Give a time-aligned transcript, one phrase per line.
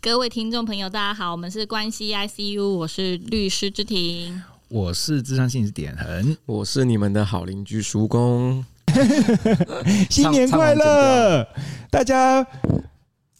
[0.00, 8.64] 各位听众朋友，大家好，我们是关系 ICU，我是律师之庭，我是智商心理师点恒，我是你们的好邻居叔公。
[10.08, 11.44] 新年快乐，
[11.90, 12.46] 大家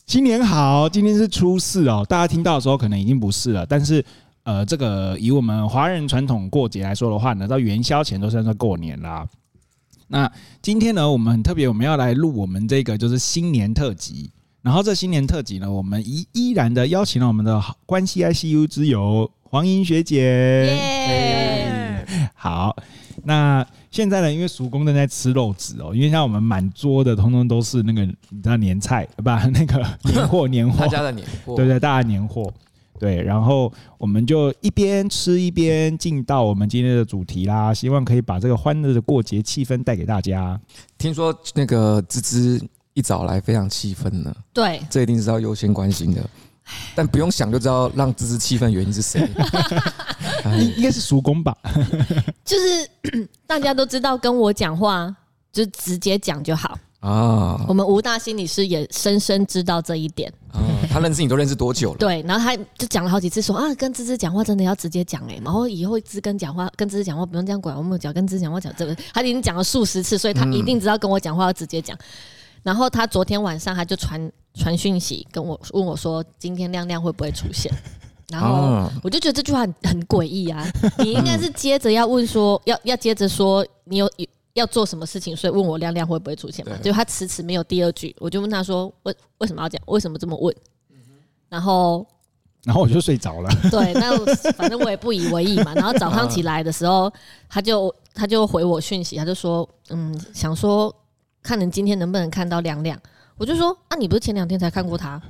[0.04, 0.88] 新年好！
[0.88, 4.04] 今天是初四哦，大家听到的时候可能已经不是了，但是
[4.42, 9.24] 呃，这个以我们华人传统过节来说的话呢，到元宵前都算算过年啦。
[10.08, 10.30] 那
[10.60, 14.32] 今天呢，我们很特别，我们要来录我们这个就是新年特辑。
[14.68, 20.76] 然后这新年特辑呢，我们依依然的邀请了我们的关系 ICU 之友黄英学姐。
[22.34, 22.76] 好，
[23.24, 32.52] 那现在呢，因为叔公正在吃肉质哦，因为像我们满桌的通通都是那个你知道年菜， 不那个年货年货，大家的年货，对对，大家年货。
[32.98, 40.60] 对，然后我们就一边吃一边进到我们今天的主题啦，希望可以把这个欢乐的过节气氛带给大家。
[40.98, 42.60] 听说那个芝芝
[42.98, 46.20] 一早来非常气愤呢，对，这一定是要优先关心的，
[46.96, 49.20] 但不用想就知道让芝芝气愤原因是谁，
[50.44, 51.56] 应 应该是叔公吧？
[52.44, 52.90] 就是
[53.46, 55.14] 大家都知道，跟我讲话
[55.52, 56.76] 就直接讲就好。
[56.98, 60.28] 啊，我们吴大心理师也深深知道这一点。
[60.52, 60.58] 啊，
[60.90, 61.98] 他认识你都认识多久了？
[61.98, 71.96] 对，然后他就讲了好几次说啊，跟芝芝讲话真的要直接讲哎，然后以后芝跟讲话跟芝芝讲话不用这样拐弯抹角，跟芝芝讲话讲这个，他已经讲了数十次，所以他一定知道跟我讲话要直接讲。
[72.62, 77.72] 然后他昨天晚上他就传传讯息跟我问我说，今天亮亮会不会出现？
[78.30, 80.66] 然后我就觉得这句话很很诡异啊，
[80.98, 84.26] 你应该是接着要问说， 要要接着说你有有。
[84.54, 86.76] 要做什么事情，所以问我亮亮会不会出现嘛？
[86.82, 89.80] 就他迟迟没有第二句，我就问他说：为为什么要讲？
[89.86, 90.52] 为什么这么问？
[91.48, 92.04] 然后，
[92.64, 93.48] 然后我就睡着了。
[93.70, 94.16] 对，那
[94.54, 95.72] 反正我也不以为意嘛。
[95.74, 97.12] 然后早上起来的时候，
[97.48, 100.92] 他就他就回我讯息，他就说：嗯，想说
[101.42, 102.98] 看你今天能不能看到亮亮。
[103.36, 105.20] 我就说：啊，你不是前两天才看过他？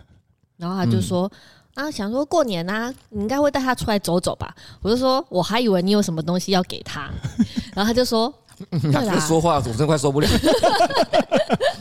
[0.56, 1.30] 然后他就说：
[1.74, 4.54] 啊，想说过年啊，你应该会带他出来走走吧？
[4.82, 7.10] 我就说：我还以为你有什么东西要给他。
[7.74, 8.32] 然后他就说。
[9.28, 10.28] 说话，我真的快受不了。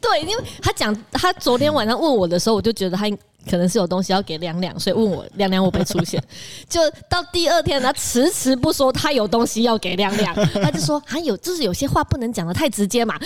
[0.00, 3.04] 对，因为他讲，他昨天晚上问我的时候，我就觉得他
[3.48, 6.22] 可能是有东西要给亮亮，所以问我亮亮会不会出现。
[6.68, 13.18] 就到第二天，他迟迟不说他有东西要给亮亮，他就说还有，就是有些话不能讲的太直接嘛。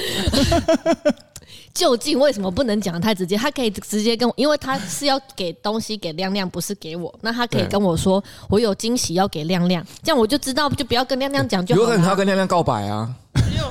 [1.73, 3.37] 究竟为什么不能讲得太直接？
[3.37, 7.15] 他可以直接跟我，因为他是要给东西给亮亮，不是给我。
[7.21, 11.87] 那他可以跟我说，我有惊喜要给亮亮，这样我就知道，就不要跟亮亮讲就好了。
[11.87, 13.09] 有可能他要跟亮亮告白啊？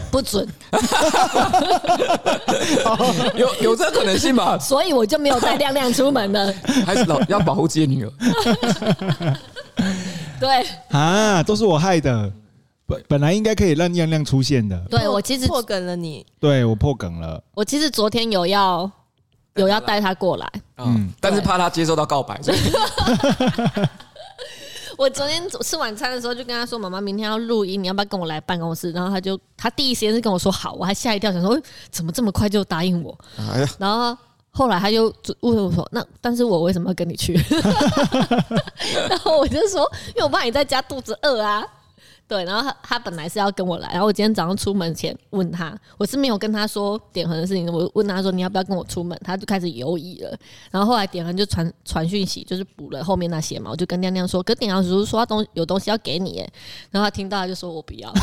[0.09, 0.47] 不准。
[3.35, 4.57] 有有这个可能性吧？
[4.57, 6.53] 所以我就没有带亮亮出门了。
[6.85, 8.11] 还是老要保护自己女儿。
[10.39, 12.31] 对啊，都是我害的。
[12.89, 17.41] 本本来应该可以让亮亮出现的，对我其实破梗了你，对我破梗了。
[17.53, 18.91] 我其实昨天有要
[19.55, 22.41] 有要带他过来，嗯，但是怕他接受到告白。
[24.97, 31.57] 我昨天吃晚餐的时候就跟他说：“妈妈，明天要录音，你要不要跟我来办公室？”然后他就他第一时间是跟我说好，我还吓一跳，想说
[31.89, 33.17] 怎么这么快就答应我？
[33.37, 33.65] 哎！
[33.77, 34.17] 然后
[34.51, 35.03] 后来他就
[35.39, 37.33] 问我说：“那但是我为什么要跟你去？”
[39.07, 41.65] 然后我就说：“因为我怕你在家肚子饿啊。”
[42.29, 50.37] 对，然后他他本来是要跟我来，然后我今天早上出门前问他，我是没有跟他说点恒的事情，我问他说，你要不要跟我出门，他就开始犹疑了。
[50.69, 56.47] 然后后来点恒就传传讯息，就是补了后面那些嘛，我就跟亮亮说，可点恒叔叔说他东有东西要给你耶，
[56.91, 58.13] 然后他听到他就说我不要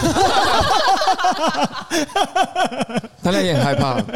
[3.25, 4.01] 他那也很害怕。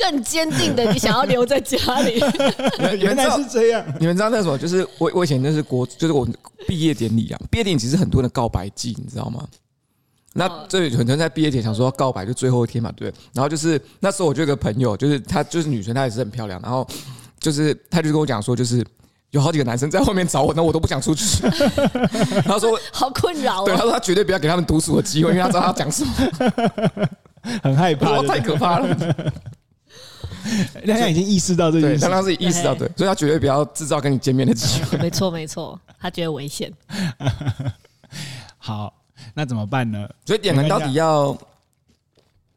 [0.00, 2.18] 更坚定的，你想要留在家里。
[2.98, 3.84] 原来是这样。
[4.00, 4.56] 你们知道那什么？
[4.56, 6.26] 就是我我以前那是国，就是我
[6.66, 7.38] 毕业典礼啊。
[7.50, 9.44] 毕业典礼其实很多人的告白季，你知道吗？
[10.32, 13.12] 那这很多人在毕业前想说要告白，就最后一天嘛，对。
[13.32, 16.60] 然后就是那时候我就有个朋友，就是她就是女生，她也是很漂亮。
[16.62, 16.86] 然后
[17.38, 18.84] 就是她就跟我讲说，就是
[19.32, 21.24] 有好几个男生在后面找我，那我都不想出去。
[22.46, 23.64] 他说好困扰。
[23.64, 26.12] 对，他说他绝对不要给他们独处的机会，因为他知道他要讲什么，
[27.62, 28.96] 很害怕，太可怕了。
[30.84, 34.98] 亮亮已经意识到这件事，刚刚是意识到对，所以他绝对不要制造跟你见面的机会。
[35.02, 36.72] 没错，没错，他觉得危险。
[38.58, 38.92] 好，
[39.34, 40.08] 那怎么办呢？
[40.24, 41.36] 所以点人到底要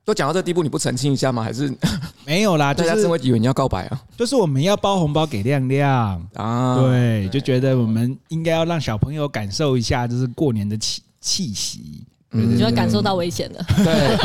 [0.05, 1.41] 都讲到这个地步，你不澄清一下吗？
[1.41, 1.73] 还是
[2.25, 2.73] 没有啦？
[2.73, 4.01] 大家真会以为你要告白啊？
[4.17, 13.65] 就是我们要包红包给亮亮啊，对，就觉得我们应该要让小朋友感受一下，就是过年的气气息，你就会感受到危险了。
[13.77, 14.17] 对。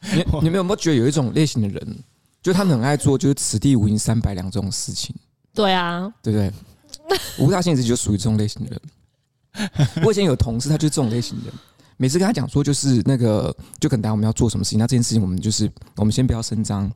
[0.00, 1.98] 你 你们有没有觉得有一种类型的人，
[2.42, 5.14] 就他们很爱做就是此地无银三百两这种事情？
[5.54, 6.52] 对啊，对不对？
[7.38, 8.80] 吴大心理师就属于这种类型的人。
[10.04, 11.54] 我以前有同事，他就是这种类型的人。
[11.96, 16.88] 每次跟他讲说，就是那个，就可能等下我们要做什么事情，那这件事情我们就是我们先不要声张，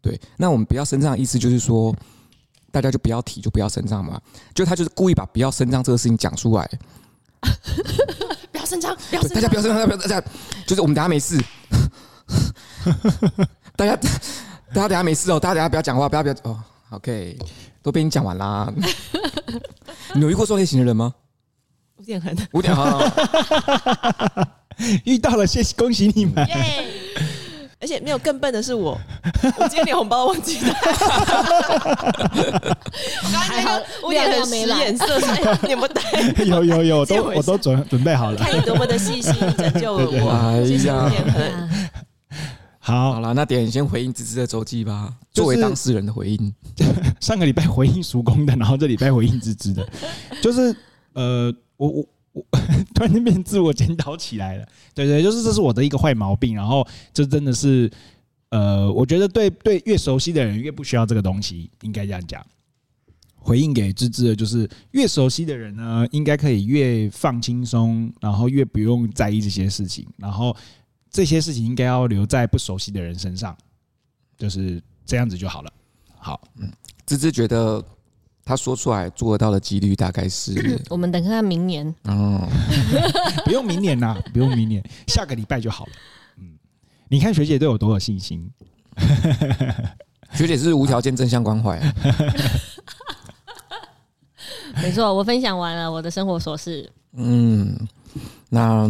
[0.00, 1.94] 对，那我们不要声张的意思就是说，
[2.70, 4.18] 大家就不要提，就不要声张嘛。
[4.54, 6.66] 就他就是故意把不要声张这个事情讲出来。
[8.50, 10.26] 不要声张，不要大家不要声张，不要大家，
[10.66, 11.38] 就是我们等下没事。
[13.76, 13.96] 大家
[14.74, 16.58] 大家等下没事哦，大家等下不要讲话，不要不要哦。
[16.90, 17.36] OK，
[17.82, 18.72] 都被你讲完啦。
[20.14, 21.12] 你有遇过这种类型的人吗？
[21.98, 23.02] 五点很，五点好。
[25.04, 26.46] 遇到了，谢谢，恭喜你们。
[27.78, 28.98] 而且没有更笨的是我，
[29.58, 30.72] 我今天连红包都忘记带。
[33.30, 35.06] 还好五点很使眼色，
[35.62, 36.00] 你有没有带？
[36.44, 38.38] 有有有，都我都准准备好了。
[38.38, 40.30] 看你多么的细心，拯救了我。
[40.30, 41.10] 哎呀，
[42.86, 46.54] 好，好了，那点先回应芝芝的周记吧，作为当事人的回应。
[47.18, 49.84] 上个礼拜回应叔公的，然后这礼拜回应芝芝的，
[50.40, 50.74] 就是
[51.14, 52.06] 呃，我我。
[52.94, 56.54] 突然间变自我检讨起来了，对对，就是这是我的一个坏毛病。
[56.54, 57.90] 然后这真的是，
[58.50, 62.44] 呃，我觉得对对，越熟悉的人越不需要这个东西，应该这样讲。
[63.36, 70.54] 回应给芝芝的就是，越熟悉的人呢，应该可以越放轻松，然后越不用在意这些事情，然后
[71.16, 73.56] 这些事情应该要留在不熟悉的人身上，
[74.36, 75.72] 就是这样子就好了。
[76.18, 76.70] 好，嗯，
[77.06, 77.82] 芝芝觉得。
[78.48, 80.54] 他说出来做得到的几率大概是，
[80.88, 81.92] 我们等看看明年。
[82.04, 82.48] 哦，
[83.44, 85.92] 不用明年呐，不用明年，下个礼拜就好了。
[86.36, 86.56] 嗯，
[87.08, 88.48] 你看学姐对我多有信心。
[90.32, 91.76] 学姐是无条件正向关怀。
[94.80, 96.88] 没错，我分享完了我的生活琐事。
[97.14, 97.76] 嗯，
[98.48, 98.88] 那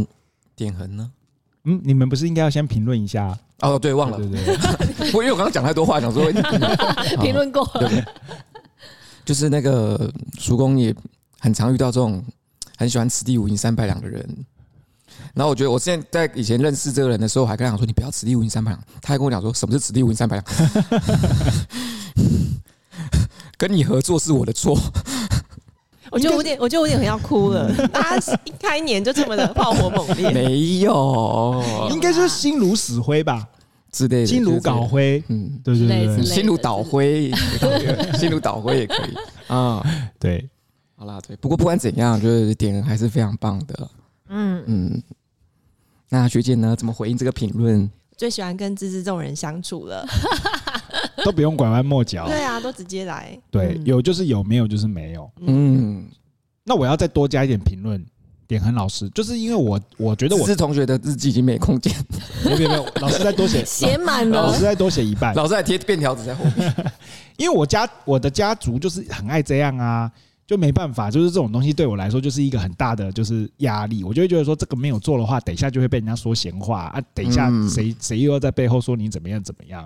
[0.54, 1.10] 点恒呢？
[1.66, 3.36] 嗯，你们不是应该要先评论一下？
[3.60, 4.16] 哦，对，忘了。
[4.16, 6.30] 对对对，我 因为我刚刚讲太多话，想说
[7.20, 7.90] 评论过了。
[9.24, 10.08] 就是那个
[10.38, 10.94] 叔公也
[11.40, 12.24] 很常遇到这种
[12.76, 14.24] 很喜欢此地无银三百两的人，
[15.34, 20.46] 然后我觉得我现在在以前认识这个人的时候，还跟他讲说，你不要此地无银三百两，他还跟我讲说什么是此地无银三百两，
[23.58, 24.78] 跟你合作是我的错，
[26.10, 33.46] 我觉得有点，我觉得有点很要哭了， 大家一开年就这么的炮火猛烈，没有， 应该是心如死灰吧。
[33.92, 37.30] 之类的，心如槁灰，嗯，对对对，心如倒灰，
[38.18, 39.14] 心如倒灰也可以
[39.48, 39.82] 啊。
[40.20, 40.46] 对，
[40.96, 41.34] 好啦，对。
[41.36, 43.88] 不过不管怎样，就是点还是非常棒的。
[44.28, 45.02] 嗯嗯。
[46.10, 46.76] 那学姐呢？
[46.76, 47.90] 怎么回应这个评论？
[48.18, 50.06] 最喜欢跟芝芝这种人相处了，
[51.24, 52.26] 都不用拐弯抹角。
[52.26, 53.38] 对啊，都直接来。
[53.50, 55.30] 对，有就是有，没有就是没有。
[55.40, 56.06] 嗯。
[56.64, 58.04] 那我要再多加一点评论。
[58.48, 61.92] 点很老师，就是因为我我觉得我是同学的日记已经没空间，
[62.44, 66.72] 没有没有，老师再多写， 写满了，老师再多写一半，老师还贴便条纸在后面，
[67.38, 70.08] 因为我家我的家族就是很爱这样啊，
[70.46, 79.84] 就没办法，就是这种东西对我来说就是一个很大的就是压力，我就会觉得说这个没有做的话，等一下就会被人家说闲话啊，等一下谁谁又要在背后说你怎么样怎么样，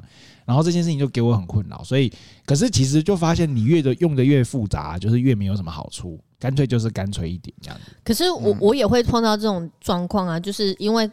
[0.50, 2.12] 然后这件事情就给我很困扰，所以
[2.44, 6.18] 可是其实就发现你越的用的越复杂，就是越没有什么好处。
[6.40, 7.92] 干脆就是干脆一点这样子。
[8.02, 11.08] 可是我我也会碰到这种状况啊，就是因为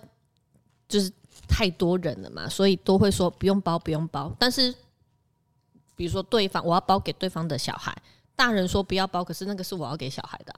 [0.89, 1.12] 就是
[1.48, 4.36] 太多人了嘛，所以都会说不用包不用包。
[4.39, 4.74] 但是
[5.95, 7.95] 比如说对方我要包给对方的小孩，
[8.36, 10.56] 大人说不要包，可是那个是我要给小孩的，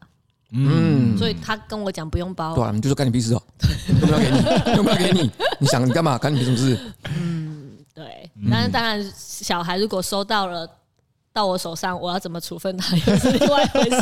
[0.52, 3.42] 嗯，所以他跟我讲不用包，对，你就说干你屁事哦，
[4.02, 4.38] 要不要给你？
[4.76, 5.32] 用不要给你？
[5.60, 6.16] 你想你干嘛？
[6.18, 6.80] 干你什么事？
[7.16, 7.59] 嗯，
[8.00, 8.32] 对。
[8.50, 10.70] 但是当然，小孩如果收到了。
[11.32, 13.84] 到我手上，我要怎么处分他又是 另外一回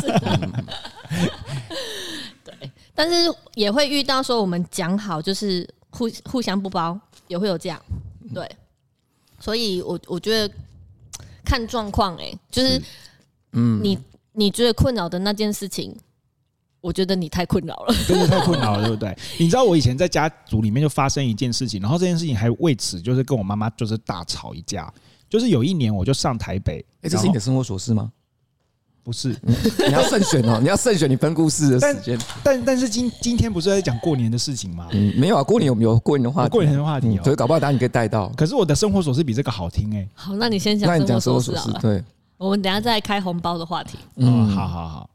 [2.42, 7.80] 对，但是也会遇到说我们讲好就是互互相不包，也会有这样。
[8.34, 8.50] 对，
[9.38, 10.52] 所以我我觉得
[11.44, 12.80] 看状况，哎，就是
[13.52, 13.98] 嗯，你
[14.32, 15.94] 你觉得困扰的那件事情，
[16.88, 19.14] 我觉得你太困扰了，真的太困扰了，对不对？
[19.38, 24.90] 你知道我以前在家族里面就发生一件事情，然后这件事情还为此就是跟我妈妈就是大吵一架。
[25.28, 26.82] 就是有一年，我就上台北。
[27.02, 28.10] 哎，这是你的生活琐事吗？
[29.04, 29.36] 不是，
[29.86, 32.18] 你要慎选哦，你要慎选你分故事的时间。
[32.42, 34.88] 但但是今今天不是在讲过年的事情吗？
[34.92, 36.48] 嗯，没有啊，过年有没有过年的话题？
[36.48, 38.28] 过年的话题，所以搞不好大家你可以带到。
[38.36, 40.08] 可是我的生活琐事比这个好听哎。
[40.14, 40.88] 好，那你先讲。
[40.88, 42.02] 那你讲生活琐事，对。
[42.38, 43.98] 我们等下再开红包的话题。
[44.16, 45.10] 嗯，好好好。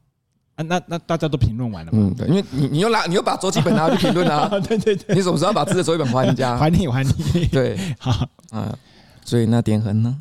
[0.56, 1.98] 啊，那那大家都评论完了嘛？
[2.02, 4.48] 嗯，对，因为你你又拿你又把周记本拿去评论啊。
[4.68, 5.16] 对对对。
[5.16, 6.56] 你什么时候把自己的周记本还人家？
[6.58, 7.46] 还 你还你。
[7.52, 8.78] 对，好啊。
[9.26, 10.16] 所以那点恒呢？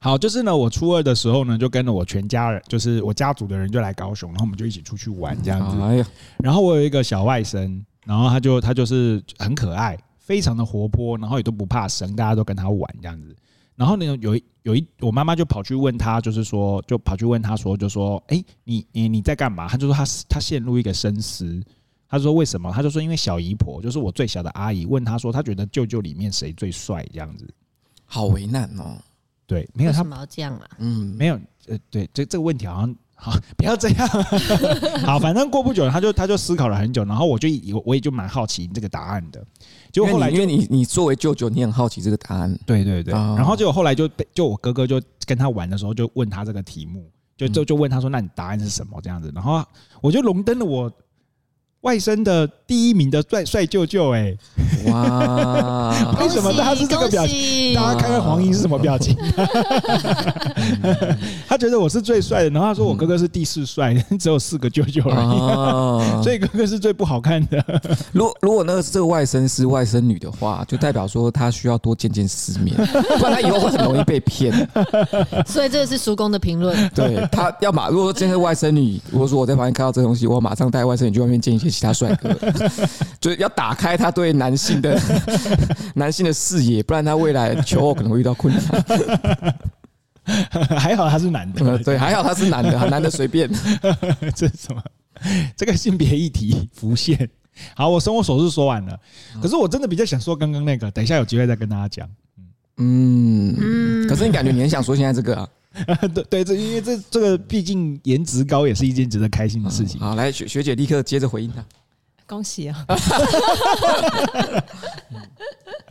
[0.00, 5.80] 好，就是呢，我初二的时候呢，就跟着我全家人，就是我家族的人就来高雄，然后我们就一起出去玩这样子。
[5.82, 6.06] 哎呀，
[6.38, 13.34] 然后我有一个小外甥，然后他就他就是很可爱，非常的活泼，然后也都不怕生，大家都跟他玩这样子。
[13.78, 19.68] 然后呢，有一有一我妈妈就跑去问他，就是说，就跑去问他说，就说，哎，你你你在干嘛？
[19.68, 21.62] 他就说他他陷入一个深思。
[22.08, 22.72] 他说为什么？
[22.72, 27.48] 他就说因为小姨婆，就是我最小的阿姨，问他说，他觉得舅舅里面谁最帅这样子。
[28.04, 28.98] 好为难哦。
[29.46, 30.68] 对，没有他为什么要这样啊？
[30.78, 34.08] 嗯，没有，呃，对，这这个问题好像好， 不要这样。
[35.04, 37.48] 好，反正过不久，他就他就思考了很久，然后我就
[37.84, 39.44] 我也就蛮好奇这个答案的。
[39.92, 42.58] 结果后来，因为你你作为舅舅，你很好奇这个答案。
[42.64, 43.12] 对对对。
[43.12, 49.64] 哦、然后结果后来就被就我哥哥就跟他玩的时候，就问他这个题目，就就就问他说：“那你答案是什么？”这样子，然后
[50.00, 50.90] 我就荣登了我。
[51.82, 54.36] 外甥的第一名的帅帅舅舅，哎，
[54.86, 55.94] 哇！
[56.18, 57.72] 为什么他是这个表情？
[57.72, 59.16] 大家看看黄英是什么表情？
[61.48, 65.38] 他觉得我是最帅的，然后他说我哥哥是第四帅， 只有四个舅舅而已，
[66.22, 67.64] 所以哥哥是最不好看的。
[68.12, 72.76] 如果如果那个这个外甥是外甥女的话，就代表说他需要多见见世面，
[73.18, 74.52] 不然他以后会很容易被骗。
[75.46, 76.76] 所以这个是叔公的评论。
[76.94, 81.68] 对他要马，如果说今天是外甥女，如果说我在旁边看到这东西，我马上带外甥女去外面见一些。
[81.68, 82.34] 其他帅哥，
[83.20, 84.98] 就是要打开他对男性的
[85.94, 89.54] 男性的视野，不然他未来求偶可能会遇到困难。
[90.78, 93.48] 还好他是男的，对，还好他是男的，男的随便。
[94.36, 94.82] 这是什么？
[95.56, 97.28] 这个性别议题浮现。
[97.74, 99.00] 好，我生活琐事说完了，
[99.42, 102.08] 可是我真的比较想说刚刚那个，等一下有机会再跟大家讲。
[102.76, 105.48] 嗯嗯，可是你感觉你很想说现在这个啊？
[106.14, 110.00] 对 对，这因为这这个毕竟颜值高也是一件值得开心的事情。
[110.00, 111.64] 好，来学学姐立刻接着回应他，
[112.28, 112.84] 恭喜啊！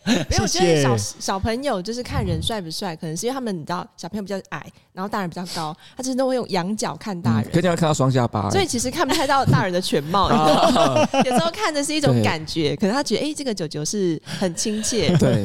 [0.05, 10.29] 没有，我觉得小小朋友就是看人帅不帅，可能是因为他们你知道小朋友比较矮，然后大人比较高，他其实都会用仰角看大人，可以这样看到双下巴，所以其实看不太到大人的全貌。
[11.25, 15.43] 有时候看的是一种感觉，可能他觉得哎，这个九九是很亲切，对，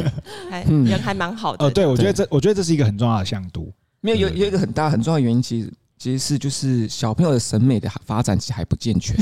[0.48, 1.66] 还人还蛮好的。
[1.66, 3.72] 哦，对，我觉得这我觉得这是一个很重要的向度。
[4.00, 5.72] 没有有有一个很大很重要的原因，其实
[6.02, 9.16] 其实是就是小朋友的审美的发展其实还不健全。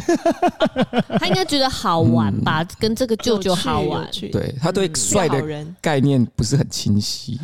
[1.20, 4.10] 他应该觉得好玩吧，跟这个舅舅好玩。
[4.32, 7.38] 对，他对帅的概念不是很清晰。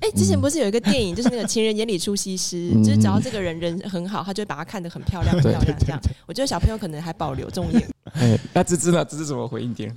[0.00, 6.00] 哎，之前不是有一个电影，就是那个情人眼里出西施，就是只要这个人人很好，他就会把他看得很漂亮 很漂亮这样。
[6.26, 7.88] 我觉得小朋友可能还保留这种眼。
[8.14, 9.04] 哎，那芝芝呢？
[9.04, 9.94] 芝芝怎么回应点？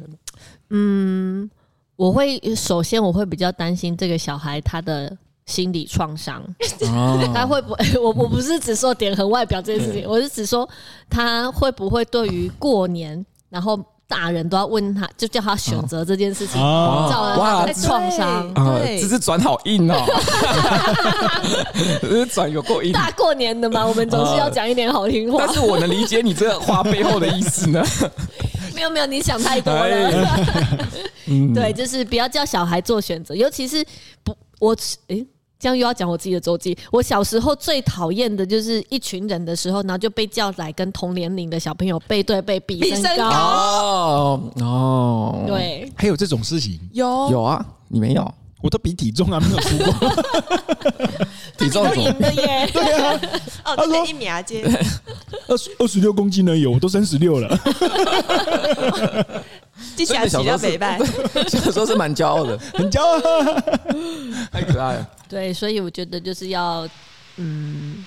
[0.70, 1.50] 嗯，
[1.96, 5.18] 我会首先我会比较担心这个小孩他的。
[5.46, 6.44] 心理创伤，
[7.34, 7.86] 他会不会？
[8.00, 10.68] 我我不是只说点和外表这件事情，我是只说
[11.10, 18.54] 他会不会对于过年，然后大人都要问他，就叫他选择这件事情，造成他的创伤。
[18.54, 20.06] 对，这是转好硬哦，
[22.02, 22.92] 这是转有够硬。
[22.94, 25.44] 大过年的嘛，我们总是要讲一点好听话。
[25.46, 27.84] 但是我能理解你这话背后的意思呢。
[28.76, 30.12] 没有没有，你想太多了。
[31.54, 33.86] 对，就是不要叫小孩做选择，尤其是
[34.24, 34.76] 不我
[35.08, 35.26] 诶。
[35.64, 36.78] 这样又要讲我自己的周记。
[36.92, 43.30] 我小时候最讨厌的就是一群人的时候，然后就被叫来跟同年龄的小朋友背对背比身高。
[43.30, 46.78] 哦哦，对，还有这种事情？
[46.92, 48.30] 有有啊， 你没有？
[48.62, 49.94] 我都比体重啊，没有输过。
[51.58, 52.70] 体重赢的耶？
[52.74, 53.18] 对啊。
[53.64, 54.66] 他说一米啊，接
[55.48, 57.60] 二十二十六公斤呢，有我都三十六了。
[59.96, 61.00] 记起来洗掉北半，
[61.50, 63.20] 小时候是蛮骄傲的， 很骄傲，
[64.52, 65.10] 太可爱了。
[65.30, 66.88] 对，所以我觉得就是要
[67.38, 68.06] 嗯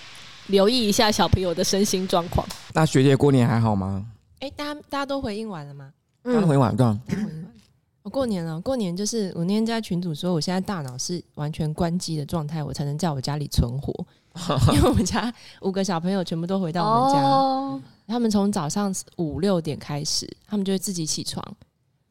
[0.49, 2.47] 留意一下小朋友的身心状况。
[2.73, 4.05] 那学姐过年还好吗？
[4.41, 5.91] 哎，大家大家都回应完了吗？
[6.25, 6.99] 刚回完，刚。
[8.03, 13.93] 我过年了，过年就是我那天在群组说，我现在大脑是完全关机的状态，我才能在我家里存活。
[14.75, 21.43] 因为我们家五个小朋友全部都回到我们家，哦、他们从早上五六点开始，他们就会自己起床，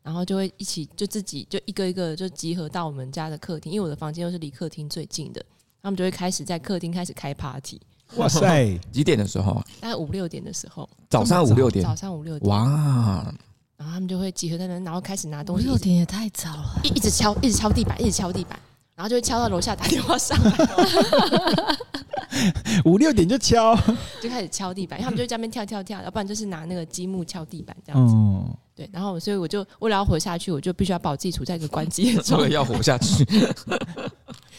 [0.05, 5.43] 然后就会一起就自己就一个一个就集合到我们家的客厅，因为我的房间又是离客厅最近的，
[5.81, 7.81] 他们就会开始在客厅开始开 party。
[8.17, 9.59] 哇塞， 几点的时候？
[9.81, 13.33] 大概五六点的时候，早上五六点，早上五六点，哇！
[13.77, 15.65] 然后他们就会集合在那，然后开始拿东西。
[15.65, 18.59] 五六点也太早了，一一直敲，一直敲地板，一直敲地板，
[18.93, 20.51] 然后就会敲到楼下打电话上来。
[22.85, 23.75] 五六点就敲，
[24.21, 28.13] 就开始敲地板，因为他们就在那边跳跳跳，要不然就是拿那个积木敲地板这样子。
[28.15, 32.43] 嗯、对，然后所以我就为了要活下去，我就必须要把我自己处在一个 关机的状态。
[32.43, 33.25] 为了要活下去，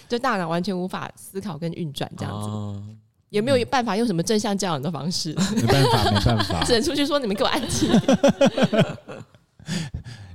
[0.09, 2.49] 就大脑完全无法思考跟运转这样子。
[2.49, 2.99] 嗯
[3.31, 5.35] 有没有办法用什么正向教养的方式？
[5.57, 7.91] 没办法，没办法，只能出去说你们给我安静。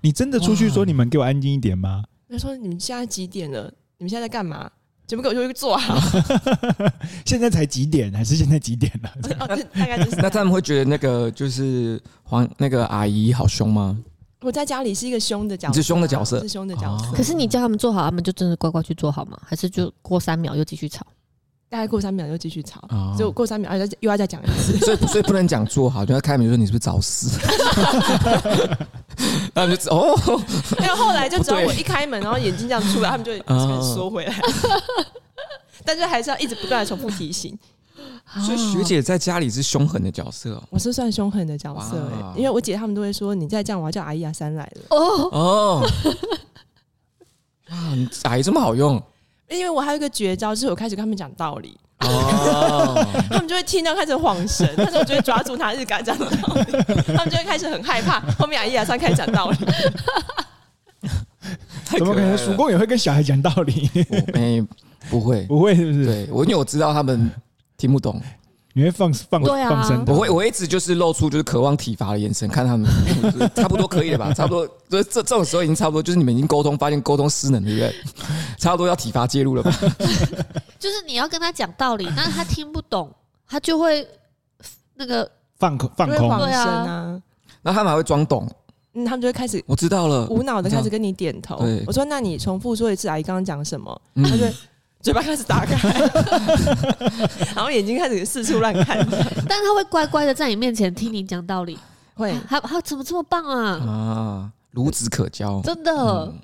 [0.02, 2.04] 你真的出去说你们给我安静一点吗？
[2.30, 3.74] 他说你们现在几点了？
[3.98, 4.70] 你们现在在干嘛？
[5.12, 6.00] 怎么给我就去做好？
[7.28, 8.10] 现在才几点？
[8.14, 9.12] 还是现在几点了？
[9.42, 10.16] 哦，大概就是。
[10.22, 14.00] 那他们会觉得那个就是黄那个阿姨好凶吗？
[14.40, 17.12] 我在家里是一个凶的角色，是凶的角色，是凶的角色。
[17.12, 19.38] 可是你叫他们做好，他们就真的乖乖去做好吗？
[19.46, 21.06] 还是就过三秒又继续吵？
[21.72, 24.78] 大概过三秒又继续吵，哦所以我过三秒又又要再讲一次。
[24.80, 27.40] 所以所以不能讲做好，就要开门就说你是不是找死？
[29.54, 30.14] 然后你就知哦，
[30.78, 33.40] 没有，后来就只要我一开门，然后眼睛这样出来，他们就会
[33.82, 34.36] 缩回来。
[35.86, 37.58] 但是还是要一直不断的重复提醒。
[38.46, 40.64] 所以学姐在家里是凶狠的角色哦。
[40.70, 41.96] 我是算凶狠的角色
[42.36, 44.82] 因为我姐他们都会说，你再这样，我要叫阿姨阿三来了。
[44.90, 45.90] 哦，哦，
[47.70, 49.02] 啊，你阿姨这么好用
[49.52, 56.72] 因为我还有一个绝招，就是我开始跟他们讲道理，哦， 他们就会听到开始晃神，但是我就会抓住他，一直跟他讲道理，
[57.16, 58.20] 他们就会开始很害怕。
[58.40, 59.58] 后面阿姨阿三开始讲道理，
[61.98, 62.38] 怎么可能？
[62.38, 63.90] 曙光也会跟小孩讲道理？
[64.34, 64.66] 哎，
[65.10, 66.06] 不会，不会是不是？
[66.06, 67.30] 对我因为我知道他们
[67.78, 68.22] 听不懂，
[68.74, 72.90] 你会放放对啊放声的，我会我一直就是露出就是渴望体罚的眼神，看他们
[73.56, 74.32] 差不多可以了吧？
[74.36, 77.94] 差不多，就是这这种时候已经差不多，就是你们已经沟通，发现沟通失能，对不对？
[78.58, 79.72] 差不多要体罚介入了吧？
[80.80, 83.14] 就是你要跟他讲道理，但是他听不懂，
[83.48, 84.08] 他就会
[84.96, 87.22] 那个放空放空，就会恍对啊神啊。
[87.62, 88.50] 然后他们还会装懂，
[88.94, 91.84] 嗯，他们就会开始我知道了，无脑的开始跟你点头对。
[91.86, 94.54] 我说：“那你重复说一次，阿姨刚刚讲什么？”嗯他就会
[95.02, 95.76] 嘴巴开始打开，
[97.56, 98.98] 然后眼睛开始四处乱看。
[99.48, 101.78] 但是他会乖乖的在你面前听你讲道理，
[102.16, 103.72] 会，他他怎么这么棒啊？
[103.86, 106.40] 啊，孺子可教，真的，嗯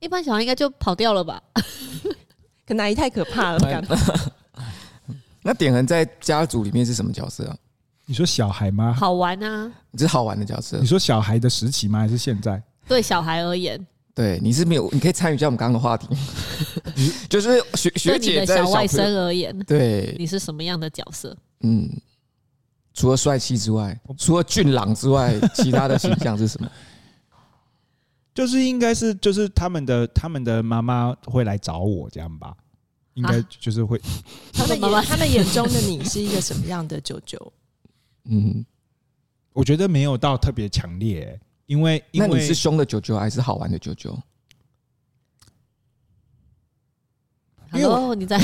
[0.00, 1.40] 一般小孩应该就跑掉了吧？
[2.66, 3.84] 可能阿姨太可怕了，不敢。
[5.42, 7.56] 那点恒在家族里面是什么角色啊？
[8.06, 8.94] 你说小孩吗？
[8.98, 11.98] 好玩啊，你是好玩的角色你，说小孩的时期吗？
[12.00, 12.62] 还是现在？
[12.88, 13.78] 对小孩而言，
[14.14, 16.08] 对，你是没有，你可以参与一下我们刚刚的话题，
[17.30, 21.36] 就是学学姐在小外甥而言，对，你是什么样的角色？
[21.60, 21.88] 嗯，
[22.92, 26.70] 除了帅气之外，除了俊朗之外，其他的形象是什么？
[28.34, 32.54] 就是应该是就是他们的他们的妈妈会来找我这样吧？
[33.14, 34.00] 应该就是会
[34.54, 37.52] 他们妈妈眼他们眼中的你是一个什么样的舅舅？
[38.24, 38.64] 嗯，
[39.52, 44.18] 我觉得没有到特别强烈、欸，因为因为那你是凶的九九还是好玩的九九？
[47.72, 48.36] 因为我 Hello，你在？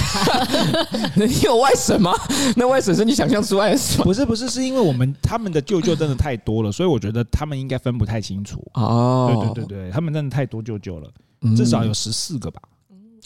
[1.18, 2.12] 你有外甥吗？
[2.54, 4.04] 那外甥是你想象出来的是吗？
[4.04, 8.64] 不是不是是因为我们他们的舅舅真的太多了，所以我觉得他们应该分不太清楚。
[8.74, 11.10] 哦对对对对，他们真的太多舅舅了，
[11.40, 12.62] 嗯至少有十四个吧？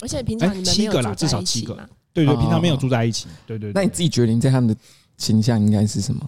[0.01, 1.75] 而且平常你们哎七个啦至少七个？
[2.15, 3.29] 对对，哦平常没有住在一起。
[3.47, 4.75] 对对，对那你自己觉得你在他们的
[5.19, 6.27] 形象应该是什么？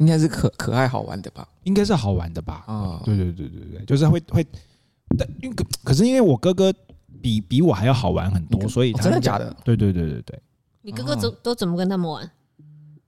[0.00, 1.46] 应该是可可爱好玩的吧？
[1.62, 2.64] 应该是好玩的吧？
[2.66, 4.44] 哦，对对对对对，就是会会，
[5.16, 6.72] 但因为可可是因为我哥哥
[7.22, 9.54] 比比我还要好玩很多，所以真的假的？
[9.62, 10.42] 对对对对对，
[10.82, 12.28] 你哥哥怎都怎么跟他们玩？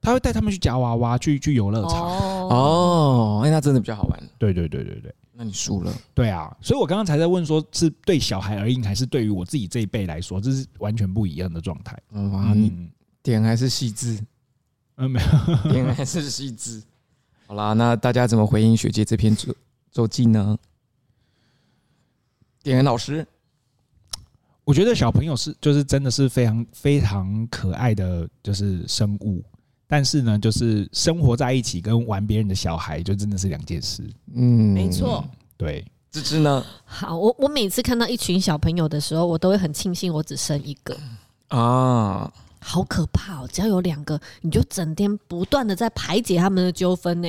[0.01, 2.03] 他会带他们去夹娃娃，去去游乐场。
[2.03, 4.23] 哦，哦，哎，那真的比较好玩。
[4.39, 6.55] 对对对对对那你输了，对啊！
[6.61, 11.97] 所以我刚刚才在问说，是对小孩而言，还是对于我自己这一辈来说，这是完全不一样的状态。
[12.11, 12.91] 嗯哇，你嗯
[13.23, 14.19] 点还是细致，
[15.05, 16.81] 嗯没有， 点还是细致。
[17.49, 19.55] 好啦，那大家怎么回应学姐这篇周
[19.91, 20.57] 周记呢？
[22.63, 23.27] 点恒老师，
[24.63, 29.43] 我觉得小朋友是就是真的是非常非常可爱的就是生物，
[29.89, 34.09] 但是呢，就是生活在一起跟玩别人的小孩，就真的是两件事。
[34.33, 35.25] 嗯，没错，
[35.57, 36.65] 对，芝芝呢？
[36.85, 40.97] 好，我我每次看到一群小朋友的时候，我都会很庆幸我只生一个，
[41.49, 42.33] 啊，
[42.65, 43.49] 好可怕哦！
[43.53, 47.29] 只要有两个，你就整天不断的在排解他们的纠纷呢。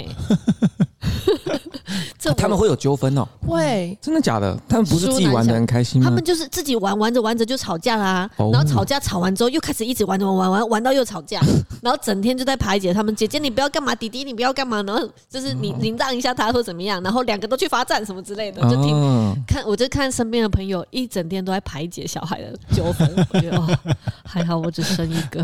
[2.38, 4.56] 他们会有纠纷哦，会，真的假的？
[4.70, 6.24] 他们不是自己玩的很开心吗他们？
[6.24, 11.42] 就是自己玩玩着玩着就吵架啦、哦然后吵架吵完之后又开始一直玩玩玩玩玩到又吵架，
[11.82, 13.14] 然后整天就在排解他们。
[13.16, 23.68] 姐姐你不要干嘛，弟弟你不要干嘛，然后就是你你让一下他或怎么样，然后两个都去罚站什么之类的，就听啊看我就看身边的朋友一整天都在排解小孩的纠纷，我觉得哦
[24.24, 25.44] 还好我只生一个，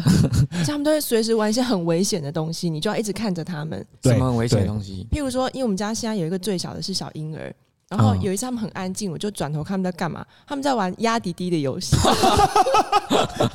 [0.66, 3.86] 他们都会随时玩一些很危险的东西，你就要一直看着他们。
[4.02, 5.08] 对什么很危险的东西？
[5.12, 7.54] 譬如说，因为我们家现在有一个最小的是小婴儿，
[7.90, 11.96] 然后有一次他们很安静，我就转头看他们在干嘛，他们在玩压滴滴的游戏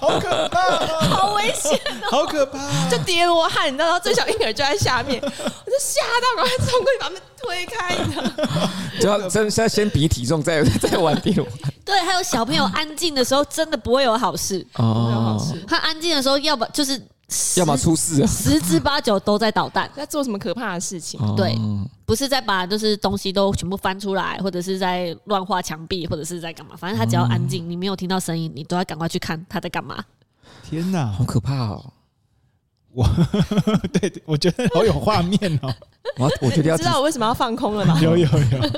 [0.01, 1.79] 好可怕、好危险。
[2.11, 2.89] 好可怕！
[2.91, 8.69] 就叠罗汉，你知道，然后最小婴儿就在下面，我就吓到，赶快冲过去把他们推开，你知道？
[9.01, 11.47] 就要真是要先比体重，再再玩第六
[11.85, 14.67] 对，还有小朋友安静的时候，真的不会有好事。
[14.75, 15.65] 哦没有好哦，事。
[15.67, 17.03] 他安静的时候，要不就是十
[17.57, 18.27] 要么出事啊。
[18.27, 21.21] 十之八九都在捣蛋， 在做什么可怕的事情？
[21.37, 26.77] 对哦不是在把就是东西都全部翻出来，或者是在乱画墙壁，或者是在干嘛。
[26.77, 30.05] 反正他只要安静，你没有听到声音，你都要赶快去看他在干嘛。
[30.69, 31.93] 天哪好，可怕哦！
[32.93, 33.09] 我，
[33.93, 35.75] 对我觉得好有画面哦。
[36.19, 37.99] 我我觉得要知道我为什么要放空了吗？
[38.03, 38.71] 有有有，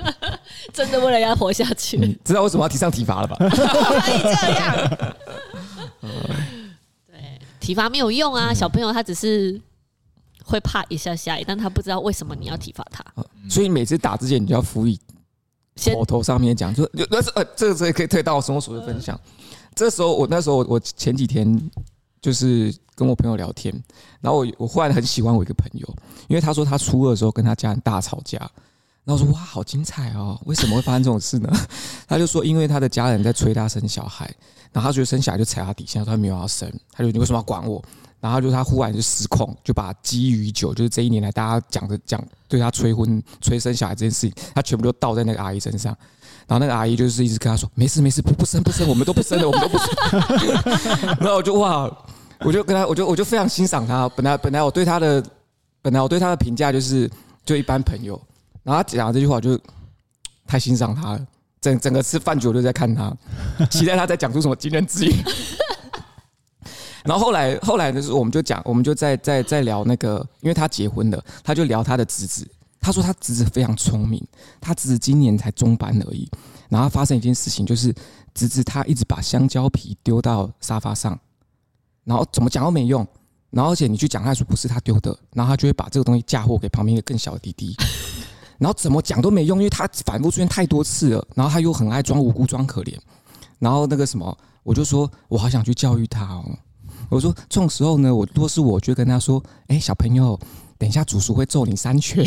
[0.73, 3.37] 真的为了要活下去，嗯知道为什么要提倡体罚了吧？
[3.39, 5.17] 可以这样。
[7.67, 9.61] 对，体罚没有用啊，小朋友他只是
[10.45, 13.05] 会怕一下下，但他不知道为什么你要体罚他。
[13.51, 14.99] 所以每次打之前，你就要辅以
[15.93, 19.19] 口头上面讲，就那是呃，这个这个可以推到我生活所的分享。
[19.75, 21.71] 这时候我那时候我前几天
[22.23, 23.75] 就是跟我朋友聊天，
[24.21, 25.97] 然后我我忽然很喜欢我一个朋友，
[26.29, 28.51] 因为他说他初二的时候跟他家人大吵架。
[29.07, 30.39] 然后说哇，好精彩哦！
[30.47, 31.49] 为什么会发生这种事呢？
[32.09, 34.29] 他就说，因为他的家人在催他生小孩，
[34.73, 37.81] 然后他觉得生小孩就踩他底线，他没有要生，他就你为什么要管我？
[38.19, 45.97] 然后就他忽然就失控，就把积余久，就是这一年来大家讲的讲对他催婚、催生小孩这件事情，他全部都倒在那个阿姨身上。
[46.49, 49.89] 然后那个阿姨就是一直跟他说，没事没事，不不生不生，我们都不生了，我们都不生。
[51.21, 51.89] 然后我就哇，
[52.41, 54.09] 我就跟他，我就我就非常欣赏他。
[54.09, 55.23] 本来本来我对他的
[55.81, 57.09] 本来我对他的评价就是
[57.45, 58.21] 就一般朋友。
[58.67, 59.57] 然后他讲这句话，就
[60.45, 61.27] 太欣赏他了。
[61.61, 63.17] 整整个吃饭局我都在看他，
[63.71, 65.15] 期待他在讲出什么惊人之语。
[67.05, 72.45] 然后后来后来的时候，我们就讲，我们就在在在聊那个，因为他结婚了，他就聊他的侄子。
[72.81, 74.21] 他说他侄子非常聪明，
[74.61, 76.29] 他侄子今年才中班而已。
[76.69, 77.95] 然后发生一件事情，就是
[78.35, 81.17] 侄子他一直把香蕉皮丢到沙发上，
[82.03, 83.07] 然后怎么讲都没用。
[83.51, 87.75] 然后而且你去讲，他说不是他丢的，然后他就会把这个东西嫁祸给旁边一个更小的弟弟。
[88.59, 91.29] 然后怎么讲都没用，因为他反复出现太多次了。
[91.35, 92.95] 然后他又很爱装无辜、装可怜。
[93.59, 96.45] 然后那个什么，我就说，我好想去教育他哦。
[97.09, 100.39] 我说这种时候呢，我若是我就跟他说，哎，小朋友。
[100.79, 102.25] 等一下，主厨会揍你三拳。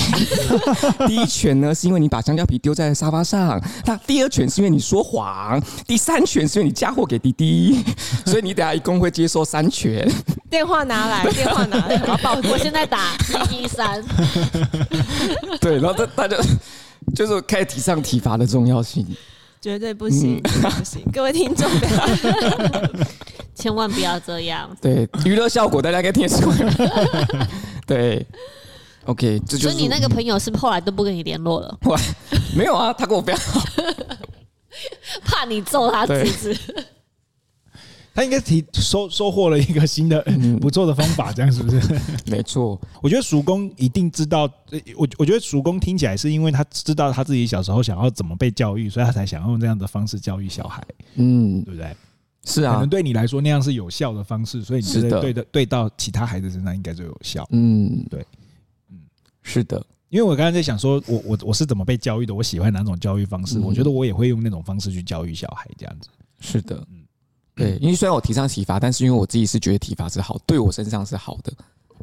[1.08, 7.84] 第一拳呢，是因为你把香蕉皮丢在沙发上；那第二拳是因为你说谎；第三拳是因为你嫁祸给弟弟。
[8.26, 10.10] 所以你等下一共会接受三拳。
[10.50, 12.36] 电话拿来，电话拿来， 我要报。
[12.52, 13.16] 我现在打
[13.52, 14.04] 一一三。
[15.62, 16.38] 对，然后大大家
[17.16, 19.06] 就是开始提倡体罚的重要性。
[19.62, 21.04] 绝对不行，嗯、不行！
[21.12, 21.70] 各位听众，
[23.54, 24.70] 千万不要这样。
[24.80, 27.48] 对，娱乐效果大家应该听得出来。
[27.90, 28.26] 对
[29.06, 29.70] ，OK，这就是。
[29.70, 31.80] 所以你那个朋友是不是后来都不跟你联络了？
[32.56, 33.62] 没有啊，他跟我非常好，
[35.26, 36.56] 怕你揍他侄子。
[38.12, 40.22] 他应该提收收获了一个新的
[40.60, 42.00] 不错的方法，这样是不是？
[42.30, 44.42] 没错，我觉得叔公一定知道。
[44.98, 50.84] 我我觉得叔公听起来是因为他知道他自己小时候想要怎么被教育，所以他才想要用这样的方式教育小孩。
[51.16, 51.96] 嗯，对不对？
[52.50, 57.48] 是啊，可能对你来说那样是有效的方式，所以你觉得对的对到其他孩子身上应该就有效。
[57.52, 58.26] 嗯，对，
[58.90, 59.00] 嗯，
[59.44, 59.86] 是的。
[60.10, 62.34] 因为我刚才在想说，我我我是怎么被教育的？
[62.34, 63.60] 我喜欢哪种教育方式？
[63.60, 66.10] 我觉得我也会用那种方式去教育小孩，这样子。
[66.40, 67.06] 是的，嗯。
[67.56, 71.54] 对，因为虽然我提倡体罚，但是因为我自己是觉得体罚是好，对我身上是好的。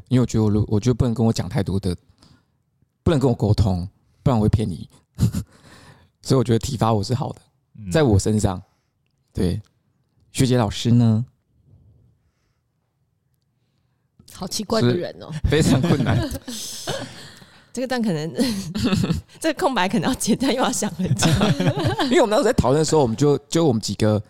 [0.09, 1.96] 因为我觉得我，我觉得不能跟我讲太多的，
[3.02, 3.88] 不能跟我沟通，
[4.22, 4.88] 不然我会骗你。
[6.22, 7.40] 所以我觉得体罚我是好的，
[7.90, 8.62] 在我身上。
[9.32, 9.61] 对，
[10.37, 11.25] 学姐老师呢？
[14.35, 16.18] 好奇怪的人哦， 非常困难。
[17.72, 18.31] 这个段可能，
[19.40, 21.27] 这个空白可能要剪掉，又要想很久。
[22.05, 24.22] 因为我们当时在讨论的时候，我们就就我们几个。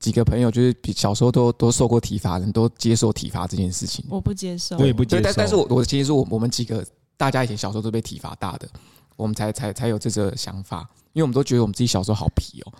[0.00, 4.04] 几个朋友就是比小时候都都受过体罚的人，都接受体罚这件事情。
[4.10, 5.22] 我不接受，我也不接受。
[5.22, 6.84] 但但是我我的建议是我我们几个
[7.16, 8.68] 大家以前小时候都被体罚大的，
[9.16, 12.72] 我们才才才有这个想法，因为我们都觉得我们自己小时候好皮哦。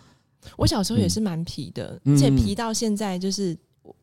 [0.56, 3.56] 我小时候也是蛮皮的，而且皮到现在就是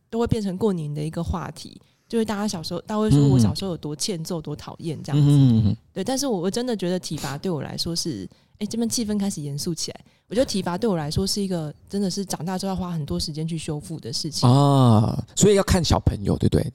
[0.10, 5.76] 都会变成过年的一个话题，就是大家小时候，大家会说我小时候有多欠揍、多讨厌这样子。
[5.94, 8.28] 对，但是我我真的觉得体罚对我来说是，
[8.60, 10.02] 哎，这边气氛开始严肃起来。
[10.28, 16.74] 我觉得体罚对我来说是一个真的是长大之后要花很多时间去修复的事情啊，所以要看小朋友，对不对？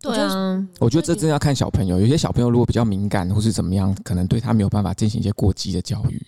[0.00, 2.00] 对啊，我觉得这真的要看小朋友。
[2.00, 6.20] 有些小朋友如果比较敏感或是怎么样，可能对他没有办法进行一些过激的教育。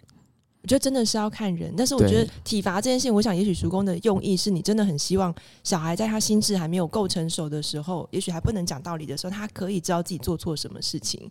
[0.64, 11.31] 我觉得真的是要看人，但是我觉得体罚这件事情，我想也许叔公的用意是你真的很希望小孩在他心智还没有够成熟的时候，也许还不能讲道理的时候，他可以知道自己做错什么事情。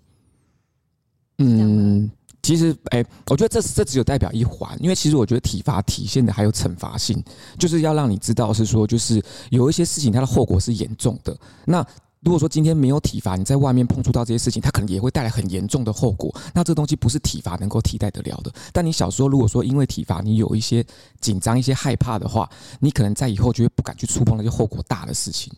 [1.39, 2.11] 嗯。
[2.43, 7.23] 其实，哎、欸，我觉得这这只有代表一环，因为其实我觉得体罚体现的还有惩罚性，
[7.57, 11.33] 就是要让你知道是说，就是有一些事情它的后果是严重的。
[11.63, 11.81] 那
[12.23, 16.33] 如果说今天没有体罚，你在外面碰触到这些事情，它可能也会带来很严重的后果。
[16.53, 18.51] 那这东西不是体罚能够替代得了的。
[18.71, 20.85] 但你小时候如果说因为体罚你有一些
[21.19, 25.51] 紧张、一些害怕的话，你可能在以后就会不敢去触碰那些后果大的事情。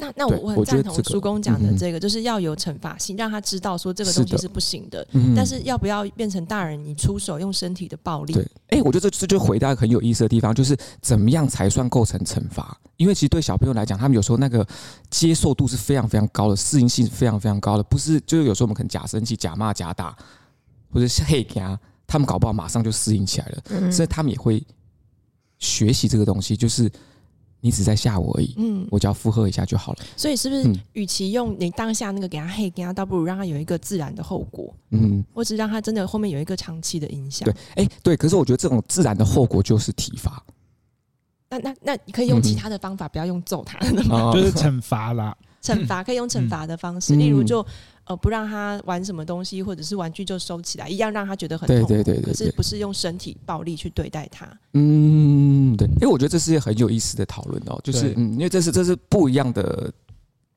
[0.00, 5.04] 那那我我很赞同叔公讲的这个，就是要有惩罚性，让他知道说这个东西是不行的。
[5.34, 8.32] 但是要不要变成大人，你出手用身体的暴力？
[8.32, 12.78] 对，哎，我觉得这这就回到一个很有意思的地方，就是怎么样才算构成惩罚？
[12.96, 14.64] 因为其实对小朋友来讲，他们有时候那个
[15.10, 17.82] 接受度是非常非常高的，适应性是非常非常高的。
[17.82, 20.16] 不是，就是有时候我们可能假生气、假骂、假打，
[20.92, 23.90] 或者是嘿他，他们搞不好马上就适应起来了。
[23.90, 24.64] 所以他们也会
[25.58, 26.88] 学习这个东西，就是。
[27.60, 29.98] 你只在吓我而已，嗯，我只要附和一下就好了。
[30.16, 37.44] 所以是不是，与其用你当下那个给他嘿，给他，倒不如让他有一个自然的后果，嗯，或者让他真的后面有一个长期的影响。
[37.44, 40.42] 对，哎、欸，对，可是我觉得这种自然的后果就是体罚。
[41.50, 44.32] 那那那你可以用其他的方法，嗯、不要用揍他的吗？
[44.34, 47.64] 就是惩罚啦，惩罚可以用惩罚的方式，嗯、例如就。
[48.08, 51.86] 呃，不让他玩什么东西，或者是玩具就收起来，一样让他觉得很痛苦。
[51.86, 52.32] 对对对对对。
[52.32, 54.48] 可是不是用身体暴力去对待他。
[54.72, 55.86] 嗯，对。
[56.00, 59.92] 因为我觉得这是很有意思的讨论哦，就是嗯，因为这是这是不一样的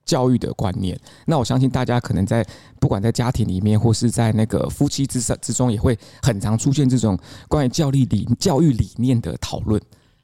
[0.05, 0.97] 教育的观念。
[1.25, 2.41] 那我相信大家可能在
[2.79, 9.81] 不管在家庭里面，或是在那个夫妻之上之中，也会很常出现这种关于教育理教育理念的讨论。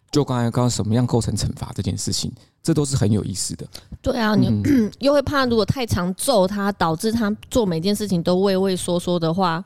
[0.10, 2.32] 就刚才刚刚什么样构成惩罚这件事情。
[2.68, 3.66] 这都是很有意思的。
[4.02, 4.52] 对啊，你
[5.00, 9.64] 又会怕，如果太常揍他，导致他做每件事情都畏畏缩缩的话，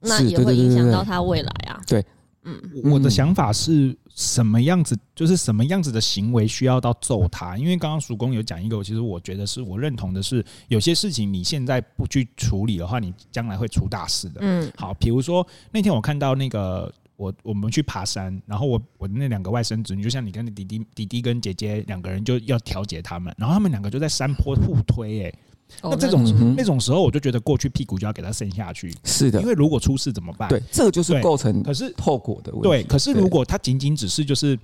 [0.00, 1.80] 那也会影响到他未来啊。
[1.86, 2.04] 对，
[2.42, 4.98] 嗯，我的想法是什么样子？
[5.14, 7.56] 就是什么样子的行为需要到揍他？
[7.56, 14.40] 因为刚刚叔公有讲一个，其实我觉得是我认同的是，有些事情你现在不去处理的话，你将来会出大事的。
[14.40, 16.92] 嗯，好，比如说那天我看到那个。
[17.18, 25.34] 我我们去爬山，然后我我那两个外甥子女，就像你跟弟弟弟弟跟姐姐两个人就要调节他们，然后他们两个就在山坡互推，哎，
[25.82, 30.48] 那这种那种时候，我就觉得过去屁股就要给他伸下去，是的，因为如果出事怎么办？
[30.48, 32.68] 对，这个就是构成可是后果的问题。
[32.68, 34.56] 对，可是如果他仅仅只是就是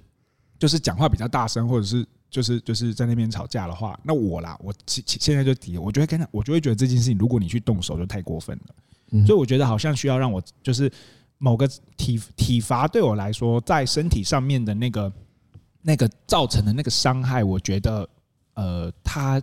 [0.56, 9.26] 就是讲话比较大声，或者是就是就是在那边吵架的话，那我啦，我现现在就提，我就会跟他，我就会觉得这件事情，如果你去动手，就太过分了。
[9.26, 10.88] 所以我觉得好像需要让我就是。
[11.38, 15.12] 某个体体罚对我来说，在身体上面的那个
[15.82, 18.08] 那个造成的那个伤害，我觉得，
[18.54, 19.42] 呃，它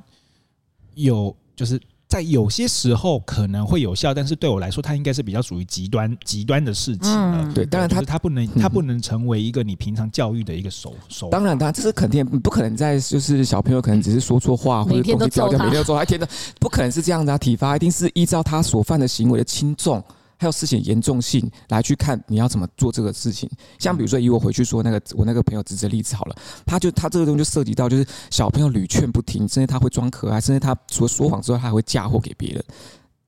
[0.95, 7.54] 有就是在有些时候可能会有效，但是对我来说，它应该是比较属于极端极端的事情了。
[7.54, 11.30] 对，当然它它不能它不能成为一个你平常教育的一个手手。
[11.30, 16.27] 当然，当然这是肯定不可能在就是小朋友可能只是说错话或者东西掉掉，每天都揍他，天的
[16.60, 17.38] 不可能是这样的啊！
[17.38, 20.04] 体罚一定是依照他所犯的行为的轻重。
[20.41, 32.65] 还有事情严重性来去看你要怎么做这个事情，像比如说以我回去说那个我那个朋友侄子例子好了，他就他这个东西就涉及到就是小朋友屡劝不听，甚至他会装可爱，甚至他除了说谎之外，他还会嫁祸给别人，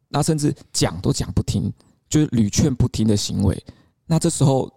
[0.10, 1.72] 那甚至讲都讲不听，
[2.10, 3.64] 就是屡劝不听的行为，
[4.08, 4.68] 那这时候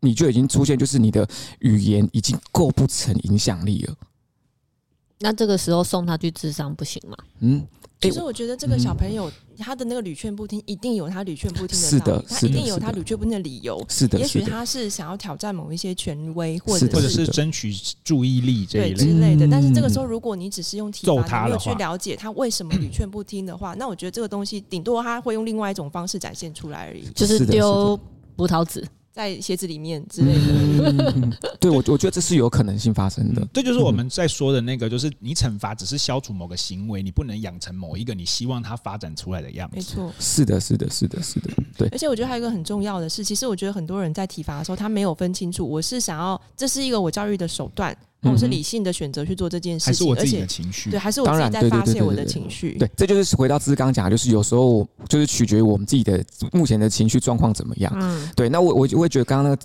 [0.00, 1.28] 你就已经出现就是你的
[1.58, 3.94] 语言已经构不成影响力了，
[5.20, 7.16] 那这个时候送他去智商不行吗？
[7.40, 7.66] 嗯。
[8.00, 9.28] 其实我觉得这个小朋友
[9.58, 13.84] 他的那个屡劝不听，一定有他屡劝不听的道理，他一定有他屡劝不听的理由。
[13.88, 19.48] 是的，也许他是想要挑战某一些权威，或者或者是争取注意力这一类之类的。
[19.50, 27.98] 但是这个时候，如果你只是用体罚，没有去了解他为什么屡劝不听的话， 那我觉得这个东西顶多他会用另外一种方式展现出来而已，就是丢
[28.36, 28.86] 葡萄籽。
[29.18, 33.44] 在鞋子里面之类的，嗯， 对，我我觉得这是有可能性发生的。
[33.52, 39.74] 这就是我们在说的那个，就是你惩罚只是消除某个行为，你不能养成某一个你希望它发展出来的样子。
[39.74, 41.88] 没错，是的，是的，是的，是的，对。
[41.88, 47.92] 而且我觉得还有一个很重要的是，其实我觉得很多人在体罚的时候，他没有分清楚，我是想要这是一个我教育的手段。
[48.22, 50.90] 我是理性的选择去做这件事情，还是我自己的情绪？
[50.90, 52.76] 对，还是我自己在发泄我的情绪？
[52.76, 57.92] 对，这就是回到芝刚讲，就是有时候就是取决于我们自己的目前的情绪状况怎么样。
[57.96, 58.48] 嗯，对。
[58.48, 59.62] 那我我我会觉得刚刚那个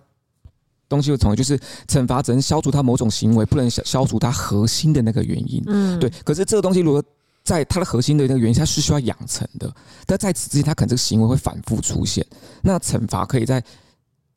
[0.87, 5.63] 东西又从就是惩罚只能消除他某种行为，不能消消除他核心的那个原因。
[5.65, 6.07] 嗯，对。
[6.23, 7.03] 可是这个东西如果
[7.43, 9.73] 在他的核心的那个原因，它是需要养成的。
[10.05, 12.23] 但在此之前，他可能这个行为会反复出现。
[12.61, 13.63] 那惩罚可以在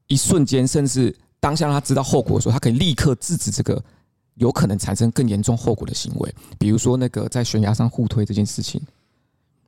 [0.06, 3.78] 一瞬间，甚至当下让他知道后果的时候，他可以立刻制止这个。
[4.36, 8.80] 有可能产生更严重后果的行为，比如说那个在悬崖上互推这件事情，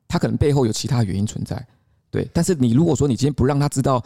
[0.07, 1.63] 他可能背后有其他原因存在，
[2.11, 2.27] 对。
[2.33, 4.03] 但是你如果说你今天不让他知道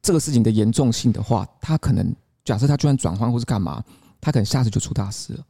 [0.00, 2.14] 这个事情的严重性的话，他可能
[2.44, 3.82] 假设他就算转换或是干嘛，
[4.20, 5.46] 他可能下次就出大事了。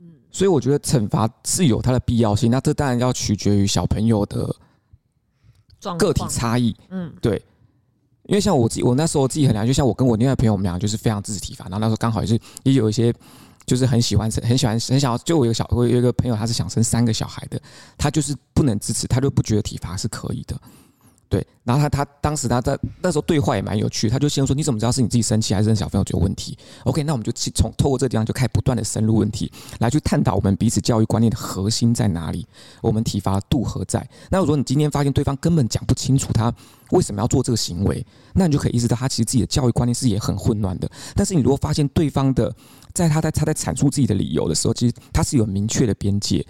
[0.00, 4.54] 嗯，所以我觉得惩罚是有它的必要性，那这当然要取决于小朋友的
[5.98, 6.76] 个体差异。
[6.90, 7.42] 嗯，对。
[8.24, 11.64] 因为像我自己，我那时候自己很凉，就像我跟我另外朋友，我们俩就是非常支持体罚。
[11.64, 13.12] 然后那时候刚好也是也有一些，
[13.66, 17.60] 就是很喜欢很喜欢很想要，就我有个小我有一个朋友，他是想生三个小孩的，
[17.98, 20.56] 他就是不能支持，他就不觉得体罚是可以的。
[21.32, 32.46] 对，然后他他当时他在那时候对话也蛮有趣，他就先说，你怎么知道是你自己生气还是小朋友有问题？OK，那我们就从透过这个地方就开始不断的深入问题，来去探讨我们彼此教育观念的核心在哪里，
[32.82, 34.06] 我们体罚度何在？
[34.28, 36.52] 那如果你今天发现对方根本讲不清楚他
[36.90, 40.90] 为什么要做这个行为，那你就可以意识到他其实自己的教育观念是也很混乱的。
[41.14, 42.54] 但是你如果发现对方的
[42.92, 46.46] 在他在他在阐述自己的理由的时候，其实他是有明确的边界。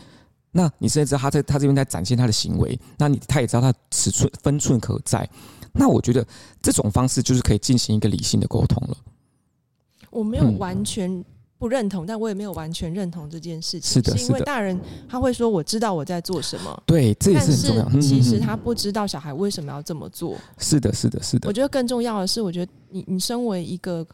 [0.54, 5.28] 那你甚至知道他在他这边在展现他的行为，那你他也知道他尺寸分寸可在。
[5.72, 6.24] 那我觉得
[6.60, 8.96] 这种方式就是可以进行一个理性的沟通了。
[10.10, 11.24] 我没有完全
[11.56, 13.94] 不认同，但我也没有完全认同这件事情。
[13.94, 18.00] 是的，是因为大人他会说我知道我在做什么，对，这也是很重要。
[18.00, 20.36] 其实他不知道小孩为什么要这么做。
[20.58, 21.48] 是的，是的，是的。
[21.48, 24.06] 我觉得更重要的是，我觉得你你身为一个。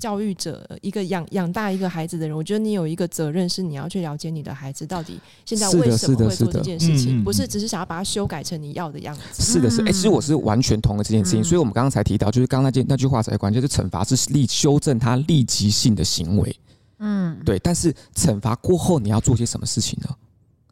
[0.00, 9.42] 教育者，一个养养大一个孩子的人，我觉得你有一个责任，是你要去了解你的孩子到底现在为什么会做这件事情，不是只是想要把它修改成你要的样子。
[9.42, 9.82] 是的，是。
[9.82, 16.56] 哎、欸，其实我是完全同意这件事情，所以我们刚刚才提到，就是刚刚那件那句话才关键，就是惩罚是立修正他立即性的行为。
[16.98, 17.58] 嗯，对。
[17.58, 20.08] 但是惩罚过后，你要做些什么事情呢？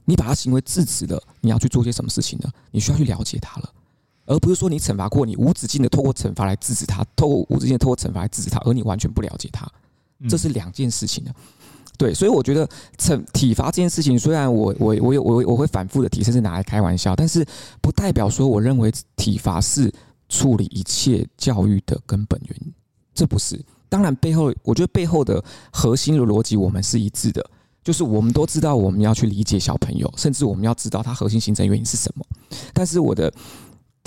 [0.05, 2.51] 你把他行为制止了，你要去做些什么事情呢？
[2.71, 3.71] 你需要去了解他了。
[4.29, 9.67] 而不是说你惩罚过，你无止境的透过惩罚来制止他，透过无止境的透过惩罚来制止他，而你完全不了解他，
[10.29, 11.35] 这是两件事情的。
[11.97, 17.45] 对，所以我觉得惩体罚这件事情，虽然我我我有我我会反复的提，甚至拿来开玩笑，但是
[17.81, 19.91] 不代表说我认为体罚是
[20.29, 22.73] 处理一切教育的根本原因，
[23.15, 23.59] 这不是。
[23.89, 27.45] 当然背后，我觉得背后的核心的逻辑我们是一致的，
[27.83, 32.25] 就是我们都知道我们要去理解小朋友，甚至我们要知道他核心形成原因是什么。
[32.75, 33.33] 但是我的。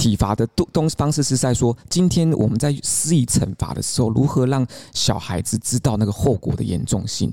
[0.02, 7.32] 体罚的东东方式是在说，今天我们在施以惩罚的时候，如何让小孩子知道那个后果的严重性，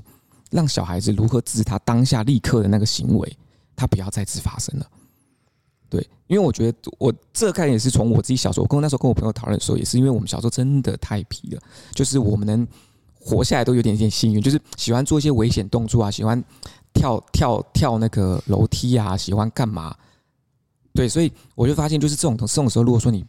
[0.51, 3.37] 让小孩子如何制止他当下立刻的那个行为，
[3.75, 4.85] 他不要再次发生了。
[5.89, 11.61] 对，因为我觉得我这概念也是从我自己小时候，跟我那时候跟我朋友讨论的时候，也是因为我们小时候真的太皮了，
[11.95, 12.67] 就是我们能
[13.19, 16.39] 活下来都有点点幸运，就是喜欢做一些危险动作啊，喜欢
[16.93, 19.95] 跳跳跳那个楼梯啊，喜欢干嘛？
[20.93, 23.25] 对，所以我就发现，就是这种这种时候，如果说你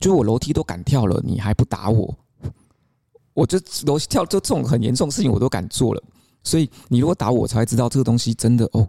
[0.00, 2.14] 就是我楼梯都敢跳了，你还不打我，
[3.34, 6.02] 我就楼梯跳就这种很严重的事情我都敢做了。
[6.42, 8.88] 所以你如果打我，我才会知道这个东西真的哦，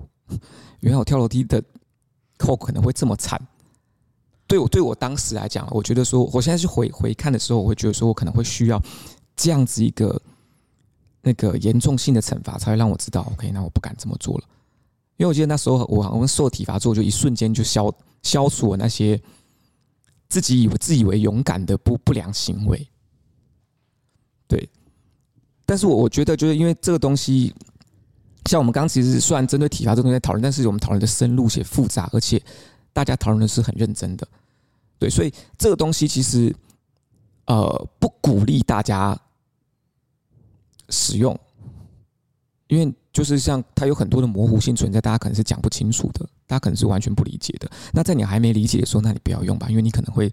[0.80, 1.62] 原来我跳楼梯的
[2.40, 3.40] 后果可能会这么惨。
[4.48, 8.82] 对我对我当时来讲，我觉得说，我现在去回回看的时候，我会觉得说我可能会需要
[9.36, 10.20] 这样子一个
[11.22, 14.44] 那个严重性的惩罚，才会让我知道，OK，那我不敢这么做了。
[15.18, 17.94] 因为我记得那时候我我们受体罚之后，就一瞬间就消。
[18.24, 19.22] 消除了那些
[20.28, 22.88] 自己以为自以为勇敢的不不良行为，
[24.48, 24.68] 对。
[25.66, 27.54] 但是我我觉得，就是因为这个东西，
[28.46, 32.42] 像我们刚刚其实虽然针对体罚这个东西在讨论，但是我们讨论的深入且复杂，而且
[32.92, 34.28] 大家讨论的是很认真的，
[34.98, 35.10] 对。
[35.10, 36.56] 所以这个东西其实
[37.46, 39.16] 呃不鼓励大家
[40.90, 41.40] 使用，
[42.68, 42.92] 因为。
[43.14, 47.68] 就是像它有很多的模糊性存在，大家可能是讲不清楚的，大家可能是完全不理解的。
[47.92, 50.32] 那在你还没理解的时候，那你不要用吧，因为你可能会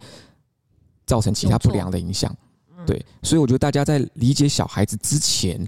[1.07, 2.37] 造成其他不良的影响。
[2.87, 5.67] 对，所以我觉得大家在理解小孩子之前，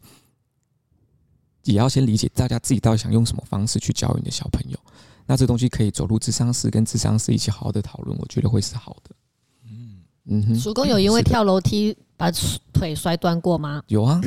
[1.63, 4.79] 也要先理解大家自己到底想用什么方式去教育你的小朋友。
[5.25, 9.17] 那这东西可以走入智商室，跟智商室一起好好的讨论，我觉得会是好的。
[9.65, 12.31] 嗯嗯哼，叔公有因为跳楼梯把
[12.75, 13.83] 腿摔断过吗？
[13.87, 14.21] 有啊，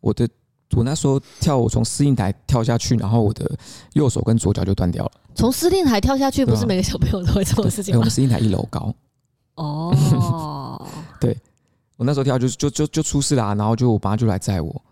[0.00, 0.26] 我的。
[0.74, 3.50] 我那时候跳，我从司令台跳下去，然后我的
[3.94, 5.12] 右手跟左脚就断掉了。
[5.34, 7.98] 从司令台跳下去，不是每个小朋友都会做的事情吗？
[7.98, 8.94] 我们司令台一楼高。
[9.54, 10.86] 哦，
[11.20, 11.36] 对，
[11.96, 14.82] 我那时候跳就就就就出事啦，然后就我爸就来载我，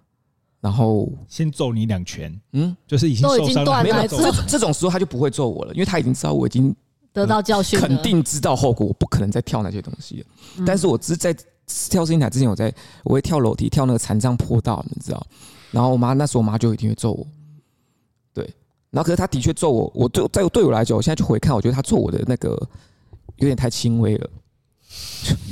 [0.61, 3.83] 然后先揍你两拳，嗯，就是已经受伤了。
[3.83, 6.75] 没有这这种时候他就不会揍我了，因为他已经知道我已经
[7.13, 10.65] 得到教训，肯定知道后果，我不可能再跳那些东西了。
[10.65, 11.37] 但是我只是在
[11.91, 15.27] 跳司令台之前，我在我会跳楼梯，跳那个残障坡道，你知道。
[15.75, 17.27] 然后我妈那时候，我妈就一定会揍我，
[18.33, 18.49] 对。
[18.93, 22.51] 然后可是她的确揍我，我对在对我来讲，我现在去回看，我觉得她揍我的那个
[23.39, 24.31] 有点太轻微了，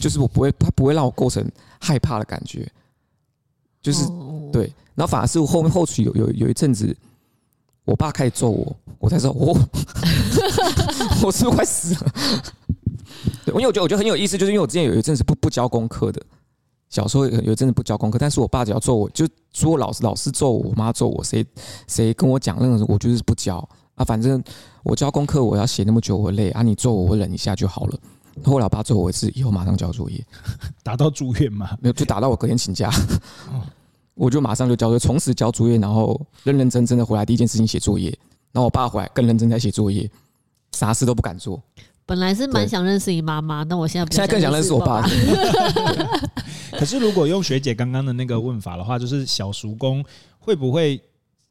[0.01, 1.45] 就是我不会，她不会让我构成
[1.81, 2.71] 害怕的感觉，
[3.81, 4.07] 就是
[4.53, 4.73] 对。
[4.95, 6.97] 然后反而是后面后续有有有一阵子，
[7.85, 9.59] 我爸开始揍我，我才知道我
[11.25, 12.15] 我是不是快死了？
[13.45, 16.23] 对，因为我觉得我觉得很有意思，就是因为我之前有一阵子不不交功课的。
[16.93, 21.45] 小时候有一阵子不交功课，但是我爸只要揍我，就说老师老师揍我，我妈揍我，谁
[21.89, 24.05] 谁跟我讲任何事，我就是不交啊。
[24.05, 24.45] 反正
[24.83, 26.61] 我交功课，我要写那么久，我累啊。
[26.61, 27.99] 你揍我，我忍一下就好了。
[28.45, 30.23] 后来我爸揍我一次，以后马上交作业，
[30.85, 31.71] 打到住院嘛？
[31.81, 32.91] 没有，就打到我隔天请假，
[34.15, 38.11] 我就马上就交作业，从此交作业，然后认认真真的回来，第一件事情写作业。
[38.53, 40.11] 然后我爸回来更认真在写作业，
[40.73, 41.59] 啥事都不敢做。
[42.05, 45.03] 本来是蛮想认识你妈妈，但我现在不现在更想认识我爸。
[46.79, 50.05] 可是如果用学姐刚刚的那个问法的话，就是小叔工
[50.39, 51.01] 会不会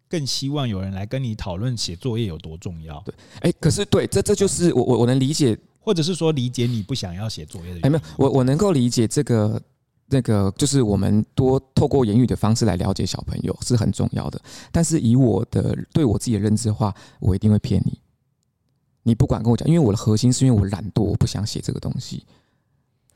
[0.09, 3.01] 更希望有人来跟你讨论写作业有多重要？
[3.05, 7.85] 对，哎，可是对，这这就是我我我能理解，或者是说理解你不想要写作业的原因。
[7.85, 9.61] 哎，没有，我我能够理解这个
[10.07, 14.41] 那个，就是我们多透过言语的方式来了解小朋友是很重要的。
[14.71, 17.97] 但是以我的对我自己的认知的话，我一定会骗你。
[19.03, 22.25] 你不管跟我讲，因为我的核心是因为我懒惰，我不想写这个东西。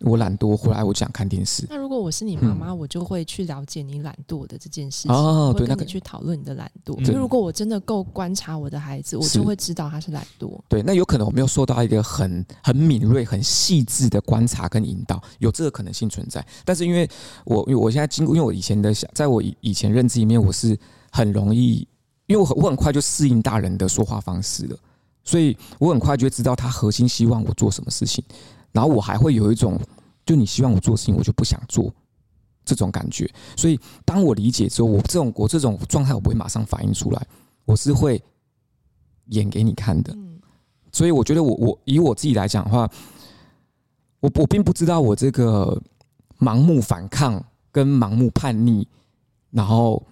[0.02, 1.66] 我懒惰，回来我就想看电视。
[1.70, 7.02] 那如果我是你妈妈，嗯、我就会去了解你懒惰的这件事情，哦，对，跟你去讨论你的懒惰。
[7.04, 10.60] 就、嗯、如果我真的够观察我的孩子，我就会知道他是懒惰。
[10.68, 16.46] 对，那有可能我没有受到一个很很敏锐、很细致的观察跟引导，有这个可能性存在。
[16.66, 17.10] 但是因为
[17.46, 20.78] 我，因为我现在经过，因为我以前的想，在我以以前认知里面，我是
[21.10, 21.88] 很容易，
[22.28, 24.78] 因为我很我很快就适应大人的说话方式了，
[25.24, 28.22] 所以我很快就会知道他核心希望我做什么事情。
[28.76, 29.80] 然后我还会有一种，
[30.26, 31.89] 就你希望我做事情，我就不想做
[32.65, 33.26] 这种感觉。
[33.55, 37.26] 所以当我理解之后，我这种我这种状态，我不会马上反应出来，
[37.63, 38.21] 我是会
[39.28, 40.13] 演给你看的。
[40.91, 42.89] 所以我觉得我我以我自己来讲的话，
[44.19, 45.82] 我我并不知道我这个
[46.38, 48.86] 盲目反抗跟盲目叛逆，
[49.51, 50.05] 然后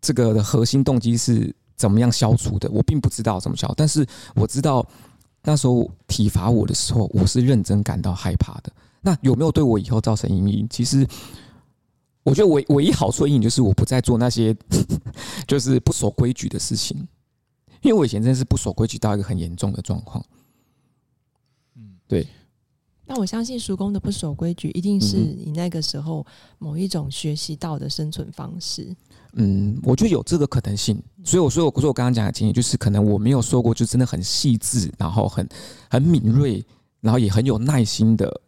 [0.00, 4.82] 这个的核心动机是怎么样消除的，我并不知道怎么消，但是我知道。
[5.42, 8.72] 那时候体罚我的时候，我是认真感到害怕的。
[9.00, 10.66] 那有没有对我以后造成阴影？
[10.68, 11.06] 其实，
[12.22, 14.54] 我觉得唯唯一好处的阴影就是我不再做那些
[15.46, 16.96] 就是不守规矩的事情，
[17.80, 20.24] 因为我以前真的是不守规矩到一个很严重的状况。
[21.76, 22.26] 嗯，对。
[23.06, 26.26] 那我相信叔公的不守规矩，一定是你那个时候
[26.58, 28.94] 某一种学习到的生存方式。
[29.34, 31.00] 嗯，我觉得有这个可能性。
[31.24, 35.48] 所以我说，我说我刚刚讲的经验，就是可能我没有说过，就真的很细致，然后很
[35.90, 36.64] 很敏锐，
[37.00, 38.40] 然后也很有耐心的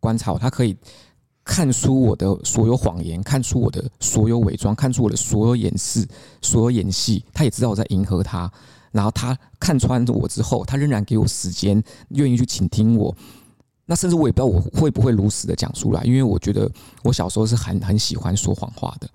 [0.00, 0.38] 观察我。
[0.38, 0.76] 他可以
[1.44, 6.06] 看出我的所有谎言，看出我的所有伪装，看出我的所有掩饰，
[6.42, 7.24] 所有演戏。
[7.32, 8.50] 他也知道我在迎合他。
[8.90, 13.14] 然后他看穿我之后，他仍然给我时间，愿意去倾听我。
[13.86, 16.70] 那甚至我也不知道我会不会如实的讲出来，因为我觉得
[17.02, 19.08] 我小时候是很很喜欢说谎话的，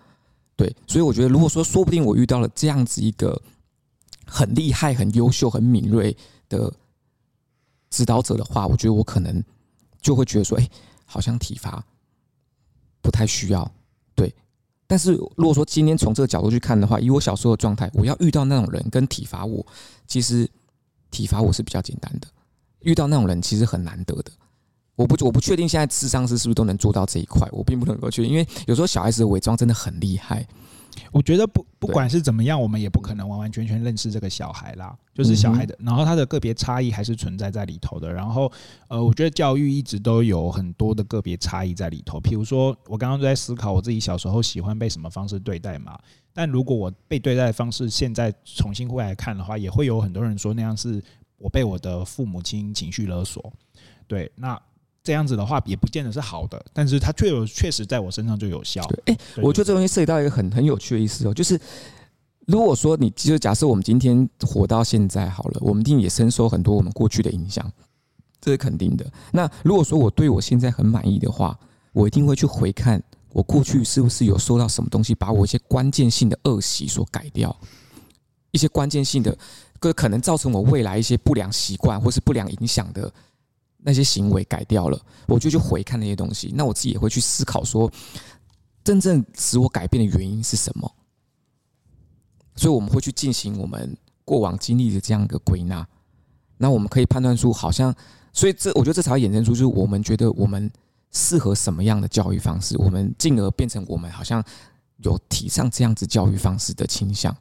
[0.60, 3.42] 对，所以我觉得如果说说不定我遇到了这样子一个
[4.26, 6.14] 很厉害、很优秀、很敏锐
[6.50, 6.70] 的
[7.90, 9.42] 指导者的话，我觉得我可能
[10.02, 10.70] 就会觉得说，哎，
[11.06, 11.82] 好像体罚
[13.02, 13.72] 不太需要，
[14.14, 14.36] 对。
[14.86, 19.66] 但是如果说今天从这个角度去看的话，以我小时候的状态，我要遇到那种人跟体罚我，
[20.08, 20.46] 其实
[21.10, 22.28] 体罚我是比较简单的，
[22.82, 24.32] 遇到那种人其实很难得的。
[25.00, 30.46] 我不我不确定现在智商师是不是都能做到这一块，我并不能够确定，因为有时候小孩子的伪装真的很厉害。
[31.14, 38.12] 我觉得不不管是怎么样，我们也不可能完完全全认识这个小孩啦，就是小孩的，然后他的个别差异还是存在在里头的。
[38.12, 38.52] 然后
[38.90, 42.20] 呃，我觉得教育一直都有很多的个别差异在里头。
[42.20, 45.98] 譬如说，我刚刚都在思考我自己小时候喜欢被什么方式对待嘛。
[46.34, 51.02] 但如果我被对待的方式现在重新回来看的话，也会有很多人说那样是
[51.38, 53.54] 我被我的父母亲情绪勒索。
[54.06, 54.60] 对，那。
[55.10, 58.80] 这样子的话也不见得是好的，但是它确有确实在我身上就有效。
[58.84, 61.60] 对，哎，我觉得这东西涉及到一个很很有趣的意思哦，就是
[62.46, 67.72] 如果说你就假设我们今天活到现在好了，我们一定也深受很多我们过去的影响，
[68.40, 69.04] 这是肯定的。
[69.32, 71.58] 那如果说我对我现在很满意的话，
[71.92, 73.02] 我一定会去回看
[73.34, 77.60] 我过去是不是有受到什么东西，把我一些关键性的恶习所改掉，
[78.52, 79.36] 一些关键性的
[79.80, 83.12] 个可能造成我未来一些不良习惯或是不良影响的。
[83.82, 86.52] 那些行为改掉了，我就去回看那些东西。
[86.54, 87.92] 那我自己也会去思考说，
[88.84, 90.92] 真正使我改变的原因是什么？
[92.56, 95.88] 所以我们会去进行我们过往经历的这样一个归纳。
[96.58, 97.96] 那我们可以判断出，好像，
[98.34, 100.70] 所以这我觉得这才会衍生出，就是我们觉得我们
[101.12, 104.44] 适合什么样的教育方式，我们进而变成我们好像
[104.98, 107.34] 有提倡这样子教育方式的倾向。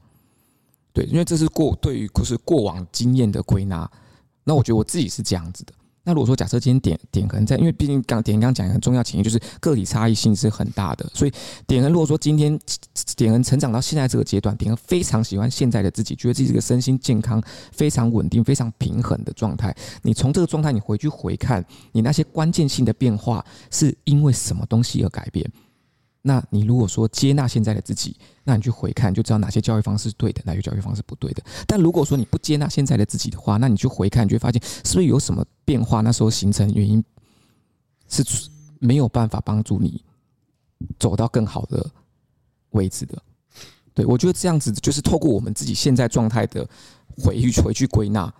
[0.92, 3.90] 对，因为这是过对于就是过往经验的归纳。
[4.44, 5.72] 那我觉得我自己是这样子的。
[6.08, 11.32] 那如果说假设今天点点可能在，因为毕竟刚点刚讲很重要前提，就是个体差异性是很大的，所以
[11.66, 12.58] 点恩如果说今天
[13.14, 17.42] 点恩成长到现在这个阶段，点恩非常喜欢现在的自己，觉得自己这个身心健康、
[17.72, 19.76] 非常稳定、非常平衡的状态。
[20.00, 25.46] 你从这个状态，你回去回看你那些关键性的变化，是因为什么东西而改变？
[26.22, 31.42] 那你如果说接纳现在的自己，那你去回看就知道哪些教育方式是对的，哪些教育方式不对的。
[31.66, 36.00] 但如果说你不接纳现在的自己的话，那你去回看，你就会发现是不是有什么变化？
[36.00, 37.02] 那时候形成原因
[38.08, 38.24] 是
[38.78, 40.02] 没有办法帮助你
[40.98, 41.88] 走到更好的
[42.70, 43.16] 位置的。
[43.94, 46.68] 对，我觉得这样子就是透过我们自己现在状态的
[47.16, 48.32] 回去回去归纳。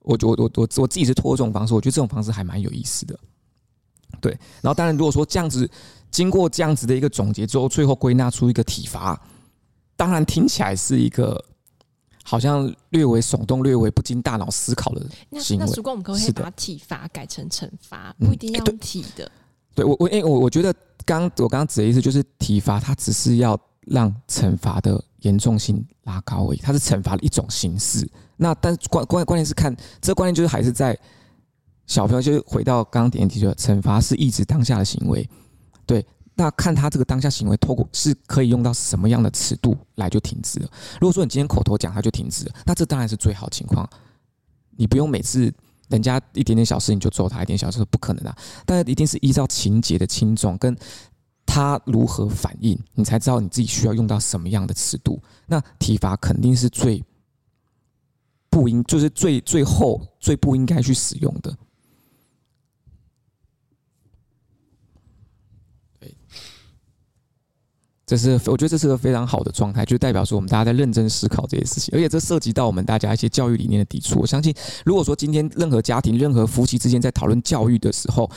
[0.00, 3.18] 我我我我我自己是托这种方式，我觉得这种方式还蛮有意思的。
[4.20, 5.68] 对，然后当然如果说这样子。
[6.10, 9.20] 经过这样子的一个总结之后，最后归纳出一个体罚，
[9.94, 11.38] 当然听起来是一个
[12.24, 15.02] 好像略微耸动、略微不经大脑思考的
[15.38, 15.66] 行为。
[15.66, 19.30] 那如果我们可不可以把体罚改成惩罚，不一定要用体的。
[19.74, 28.10] 对我，我，因为我我觉得刚我刚刚指的意思就是体罚，它只是要让惩罚的严重性拉高而已，它是惩罚的一种形式。
[28.38, 30.98] 那但关关关键是看这个关键就是还是在
[31.88, 35.28] 小朋友就回到刚刚点题说，惩罚是抑制当下的行为，
[35.84, 36.06] 对。
[36.40, 40.70] 那看他这个当下行为，透过是可以用到什么样的尺度来就停止了。
[41.00, 43.84] 如果说你今天口头讲他就停止了，那这当然是最好情况。
[44.76, 45.52] 你不用每次
[45.88, 48.38] 人家一点点小事你就揍他一点小事，不可能啊。
[48.64, 50.76] 但是一定是依照情节的轻重跟
[51.44, 55.20] 他如何反应，你才知道你自己需要用到什么样的尺度。
[55.46, 57.02] 那体罚肯定是最
[58.48, 61.52] 不应，就是最最后最不应该去使用的。
[68.08, 74.18] 这是我觉得这是个非常好的状态，就代表说我们大家在认真思考这些事情，而且这涉及到我们大家一些教育理念的抵触。
[74.18, 78.30] 我相信，如果说今天任何家庭、任何夫妻之间在讨论教育的时候，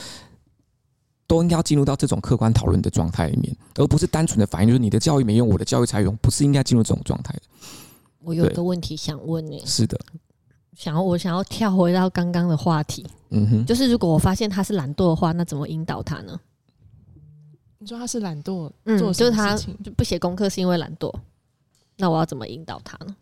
[1.26, 7.40] 都应该要进入到这种客观讨论的状态里面，而不是单纯的反应，就是你的教育没用，我的教育才有用，不是应该进入这种状态的。
[8.18, 9.98] 我有一个问题想问你，是的，
[10.76, 16.38] 想要我想要跳回到刚刚的话题，嗯哼，就是如果我发现他是懒惰的话，那怎么引导他呢？
[17.82, 21.12] 你说他是懒惰，嗯，做就是他就不写功课是因为懒惰，
[21.96, 23.16] 那我要怎么引导他呢？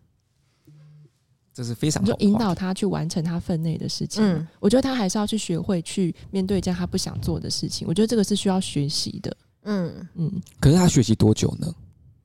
[1.54, 4.22] 这是非常就引导他去完成他分内的事情。
[4.22, 7.88] 嗯，我觉得他还是要去学会去面对这样他不想做的事情。
[7.88, 9.34] 我觉得这个是需要学习的。
[9.62, 10.30] 嗯嗯。
[10.60, 11.74] 可是他学习多久呢？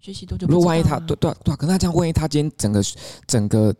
[0.01, 0.45] 学习多久？
[0.47, 2.83] 如果万一他对对对，可是他这样，万一他今天整个
[3.25, 3.73] 整个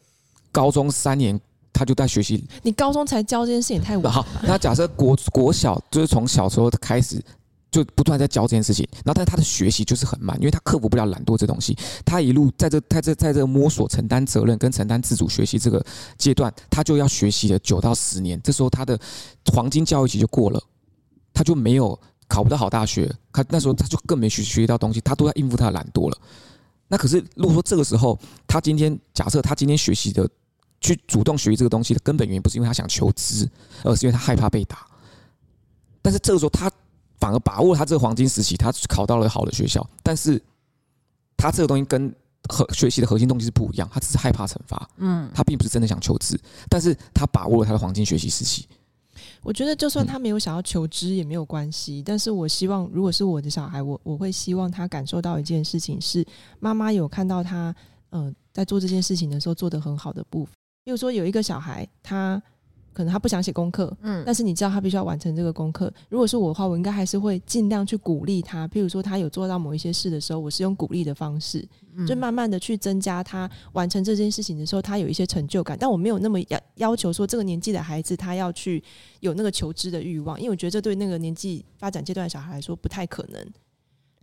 [0.49, 1.37] 高中三年
[1.73, 4.11] 他就在学习，你高中才教这件事情太晚。
[4.11, 7.21] 好，那假设国国小就是从小时候开始。
[7.75, 11.77] 就不断在教这件事情，然后但是他的学习就是很慢，因为他克服不了懒惰这东西。
[12.05, 15.85] 他一路在这在这在这摸索、承担责任跟承担自主学习这个
[16.17, 18.41] 阶段，他就要学习了九到十年。
[18.41, 18.97] 这时候他的
[19.51, 20.61] 黄金教育期就过了，
[21.33, 21.99] 他就没有
[22.29, 26.17] 考不到好大学，他那时候他就更没学学习到东西，他都在应付他的懒惰了。
[26.87, 28.17] 那可是如果说这个时候
[28.47, 30.29] 他今天假设他今天学习的
[30.79, 33.45] 去主动学习这个东西的根本原因不是因为他想求知，
[33.83, 34.87] 而是因为他害怕被打。
[36.01, 36.71] 但是这个时候他。
[37.25, 40.39] 反而把握他这个黄金时期，他考到了好的学校，但是
[41.35, 42.13] 他这个东西跟
[42.47, 48.67] 和学习的核心动机是不一样，他只是害怕惩罚，嗯，他并不是真的想求知，但是他把握了他的黄金学习时期。
[49.41, 56.23] 我觉得就算他没有想要求知也没有关系，但是我希望如果是我的小孩，我我会希望他感受到一件事情是
[56.59, 57.75] 妈妈有看到他，
[58.11, 60.53] 呃，在做这件事情的时候做得很好的部分，
[60.83, 62.39] 比如说有一个小孩他。
[62.95, 65.93] 可能他不想写功课，嗯，但是你知道他必须要完成这个功课。
[66.07, 68.65] 如果是我的话，我应该还是会尽量去鼓励他。
[68.69, 71.67] 譬如说，他有做到某一些事的时候，我是用鼓励的方式，
[72.07, 75.77] 就慢慢的去增加他完成这件事情的时候，他有一些成就感。
[75.77, 78.81] 但我没有那么要要求说这个年纪的孩子他要去
[79.19, 83.45] 有那个求知的欲望，因为我觉得这对那个年纪发展阶段的小孩来说不太可能。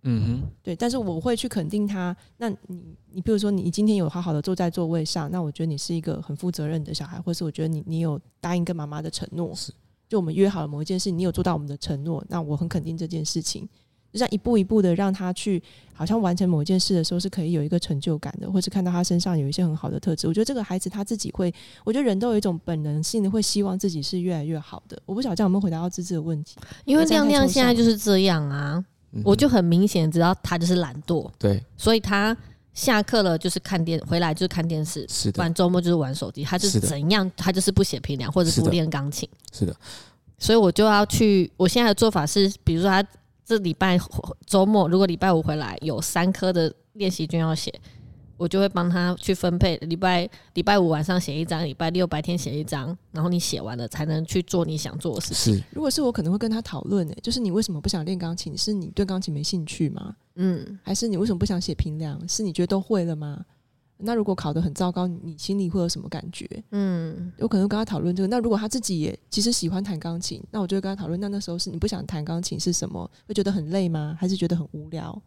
[0.05, 2.17] 嗯哼，对，但是我会去肯定他。
[2.37, 9.73] 那你，你比如说，你今天有好好的坐在座位上，那我觉得你是一个很负责任的小孩，或是我觉得你，你有答应跟妈妈的承诺，是，
[10.09, 13.69] 就我们约好了某一件事，你有做到我们的承诺，那我很肯定这件事情。
[14.13, 15.63] 就这样一步一步的让他去，
[15.95, 20.27] 好像完成某一件事的时候，是可以有一个成就感的，或是看到他身上有一些很好的特质。
[20.27, 21.51] 我觉得这个孩子他自己会，
[21.83, 25.01] 我觉得人都有一种本能性的会希望自己是越来越好的。
[25.07, 28.85] 我不晓得这样有没有回答到芝芝的问题，因为亮亮现在就是这样啊。
[29.25, 32.37] 我就很明显知道他就是懒惰，对，所以他
[32.73, 39.77] 下课了就是看电，回来就是看电视，是的，玩周末就是玩手机，他就是怎样，他就是不写评量或者不练钢琴，是的，
[40.39, 43.07] 所以我就要去，我现在的做法是，比如说他
[43.45, 43.99] 这礼拜
[44.47, 47.73] 周末如果礼拜五回来有三科的练习卷要写。
[48.37, 55.57] 我就会帮他去分配，礼拜礼拜五晚上写一张，礼拜六白天写一张，然后你写完了才能去做你想做的事情。
[55.57, 58.57] 是，如果是我，可能会跟他讨论，诶，就是你为什么不想练钢琴？
[58.57, 60.17] 是你对钢琴没兴趣吗？
[60.37, 62.21] 嗯，还是你为什么不想写评量？
[62.29, 63.45] 是你觉得都会了吗？
[64.05, 66.49] 那如果考得很糟糕，你心里会有什么感觉？
[66.73, 68.27] 嗯，有可能跟他讨论这个。
[68.27, 71.21] 那如果他自己也其实喜欢弹钢琴，那我就会跟他讨论。
[71.21, 73.09] 那那时候是你不想弹钢琴是什么？
[73.29, 74.17] 会觉得很累吗？
[74.19, 75.23] 还是觉得很无聊？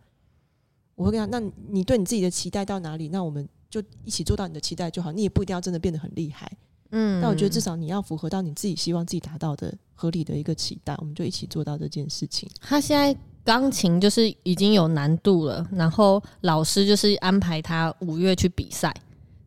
[0.95, 3.09] 我会跟他，那你对你自己的期待到哪里？
[3.09, 5.11] 那我们就一起做到你的期待就好。
[5.11, 6.49] 你也不一定要真的变得很厉害，
[6.91, 7.21] 嗯。
[7.21, 12.49] 但我觉得至少你要符合到你自己希望自己达到的合理的一个期待，我们就一起做到这件事情。
[12.61, 18.93] 他现在钢琴就是已经有难度了，然后老师就是安排他五月去比赛，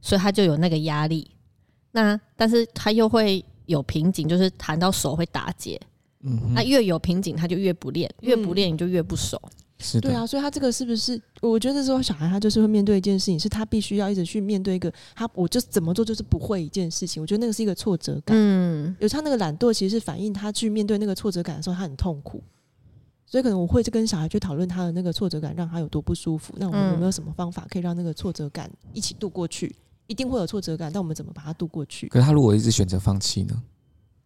[0.00, 1.30] 所以他就有那个压力。
[1.90, 5.80] 那但是他又会有瓶颈，就是弹到手会打结。
[6.20, 9.40] 嗯，那越有瓶颈，他就越不练，越不练你就越不熟。
[9.78, 11.20] 是对啊，所以他这个是不是？
[11.40, 17.22] 我觉得说小孩他就是会面对一件事情，是他必须要一直去面对一个他，我就怎么做就是不会一件事情。
[17.22, 18.36] 我觉得那个是一个挫折感。
[18.36, 22.42] 嗯，有他那个懒惰，其实是反映他去面对那个挫折感的时候，他很痛苦。
[23.24, 26.54] 所以可能我会去跟小孩去讨论他的那个挫折感，让他有多不舒服。
[26.56, 29.74] 那我们有没有什么方法可以让那个挫折感一起度过去？
[30.06, 32.08] 一定会有挫折感，但我们怎么把它度过去？
[32.08, 33.62] 可是他如果一直选择放弃呢？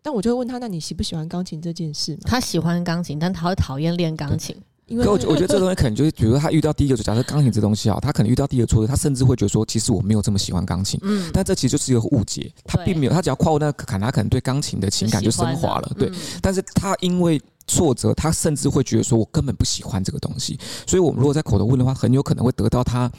[0.00, 2.16] 但我就会问他，那你喜不喜欢钢琴这件事？
[2.22, 4.56] 他喜欢钢琴，但他会讨厌练钢琴。
[4.86, 10.98] 因为我我觉得这东西可能就是，比如说他遇到第一个，假设钢琴这东西啊，他可能遇到第一个挫折，他甚至会觉得说，其实我没有这么喜欢钢琴。
[11.02, 15.92] 嗯，但这其实就是一个误解，他并没有，他只要跨过那个坎，他可能对钢琴的情感就升华了。
[15.96, 16.10] 对，
[16.42, 20.58] 但是他因为挫折，他甚至会觉得说我根本不喜欢这个东西。
[20.86, 23.10] 所以，我们如果在口头问的话，很有可能会得到他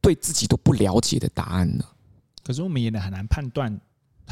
[0.00, 1.84] 对自己都不了解的答案呢。
[2.44, 3.80] 可是我们也很难判断。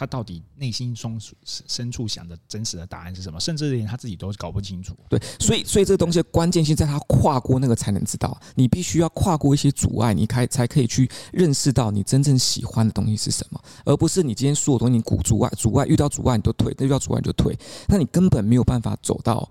[0.01, 3.39] 他到底内心深处深处想的真实的答案是什么？
[3.39, 4.97] 甚至连他自己都搞不清楚。
[5.11, 8.41] 对，所以所以这个东西的关键性在他跨过那个才能知道。
[8.55, 17.55] 你必须要跨过一些阻碍，你开才可以去认识到你真正喜欢的东西是什么，而不是你今天所有东西你鼓阻碍阻碍遇到阻碍你就退，遇到阻碍你就退，
[17.87, 19.47] 那你根本没有办法走到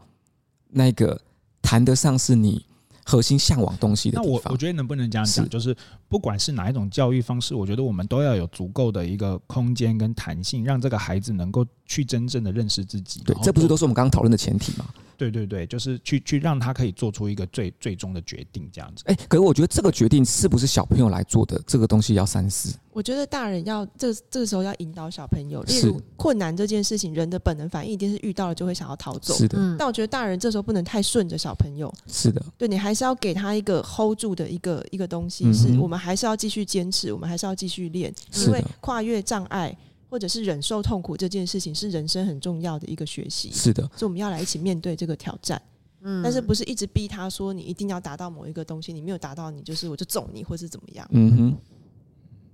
[0.71, 1.21] 那个
[1.61, 2.65] 谈得上是你。
[3.09, 4.25] 核心向往东西的地方。
[4.25, 5.75] 那我我觉得能不能这样讲，就是
[6.07, 13.21] 不管是哪一种教育方式，我觉得我们都要有足够的一个空间跟弹性，让这个孩子能够去真正的认识自己。
[13.25, 14.85] 对，这不是都是我们刚刚讨论的前提吗？
[15.19, 19.03] 对对对，就是去去让他可以做出一个最最终的决定，这样子。
[19.07, 22.73] 哎，可是我觉得这个决定是不是小朋友来做的，这个东西要三思。
[22.93, 29.33] 我觉得大人要这这个时候要引导小朋友，例如困难这件事情，人的本能反应一定是遇到了就会想要逃走。
[29.33, 31.93] 是的，但我觉得大人这时候不能太顺着小朋友。
[32.07, 39.77] 是的，对，你还是要给他一个 hold 住的一个一个东西，是我们还是要继续坚持，我们还是要继续练，因为跨越障碍。
[40.09, 45.61] 或者是忍受痛苦这件事情是人生很重要的一个学习，是的，所以我们要来一起面对这个挑战，
[46.01, 51.57] 嗯，但是不是一直逼他说你一定要达到某一个东西，你没有达到，你就是我就揍你，或是怎么样，嗯哼，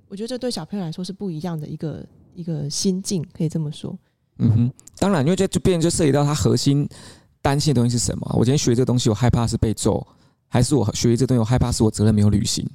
[0.09, 3.97] 我觉得这对小朋友来说是不一样的一个一个心境，可以这么说，
[4.39, 6.87] 嗯哼，当然，因为这就变就涉及到他核心
[7.41, 8.35] 担心的东西是什么？
[8.37, 10.05] 我今天学这个东西，我害怕是被揍，
[10.49, 12.67] 还是我学这个东西，我害怕是我责任没有履行？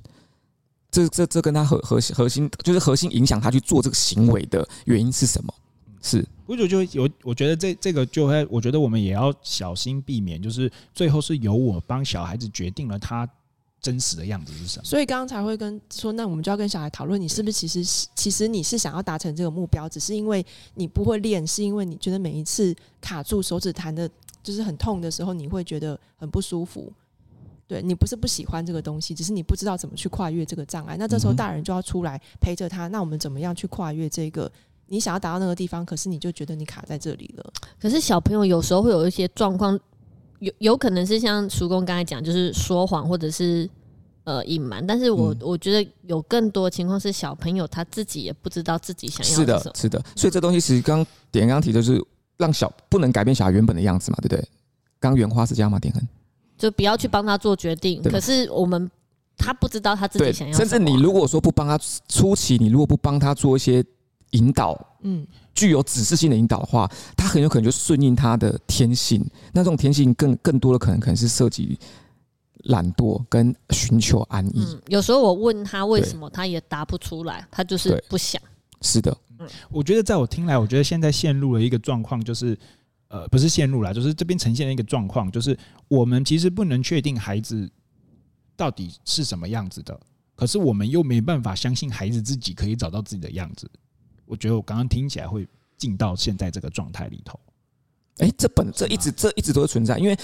[0.90, 5.54] 这这这跟他核核心核心就是核心影响他去做这个行为的原因是什么？
[6.02, 13.28] 是，我就就有，我觉得这这个就会，我觉得我们也要小心避免，就是最后是由我帮小孩子决定了他
[13.82, 14.84] 真实的样子是什么。
[14.84, 24.10] 所以刚刚才会跟说，那我们就要跟小孩讨论，你是不是其实是其实你是想要达成这个目标，只是因为你不会练，是因为你觉得每一次卡住手指弹的，
[24.42, 26.90] 就是很痛的时候，你会觉得很不舒服。
[27.70, 30.96] 对，你不是不喜欢这个东西，只是你不知道怎么去跨越这个障碍。
[30.98, 32.88] 那这时候大人就要出来陪着他。
[32.88, 34.50] 那我们怎么样去跨越这个
[34.88, 35.86] 你想要达到那个地方？
[35.86, 37.52] 可是你就觉得你卡在这里了。
[37.80, 39.78] 可是小朋友有时候会有一些状况，
[40.40, 43.70] 有有可能是像叔公刚才讲，就是说谎或者是
[44.24, 44.84] 呃隐瞒。
[44.84, 50.04] 但是我、嗯、我觉得有更多情况是小朋友他自己也不知道自己想要是的，是的。
[50.16, 52.04] 所以这东西其实刚点刚提的就是
[52.36, 54.48] 让小不能改变小孩原本的样子嘛，对不对？
[54.98, 55.78] 刚原话是这样吗？
[55.78, 56.02] 点恒。
[56.60, 58.88] 就不要去帮他做决定，可是我们
[59.38, 60.54] 他不知道他自己想要。
[60.54, 63.82] 甚至你如果说不帮他初期，你如果不帮他做一些
[64.32, 66.86] 引导，嗯，具有指示性的引导的话，
[67.16, 69.24] 他很有可能就顺应他的天性。
[69.54, 71.78] 那这种天性更更多的可能可能是涉及
[72.64, 74.62] 懒惰跟寻求安逸。
[74.68, 78.40] 嗯，有时候我问他为什么，他也答不出来，他就是不想。
[78.82, 82.54] 是的，嗯，我觉得在我听来，我觉得现在陷入了一个状况，就是。
[83.10, 85.58] 呃，不是陷入了，就是这边呈现了一个状况，就是
[85.88, 87.68] 我们其实不能确定孩子
[88.56, 90.00] 到底是什么样子的，
[90.36, 93.68] 可是我们又没办法相信孩子自己可以找到自己的样子。
[94.26, 95.44] 我觉得我刚刚听起来会
[95.76, 97.36] 进到现在这个状态里头。
[98.18, 100.16] 哎，这本这一直这一直都是存在，因为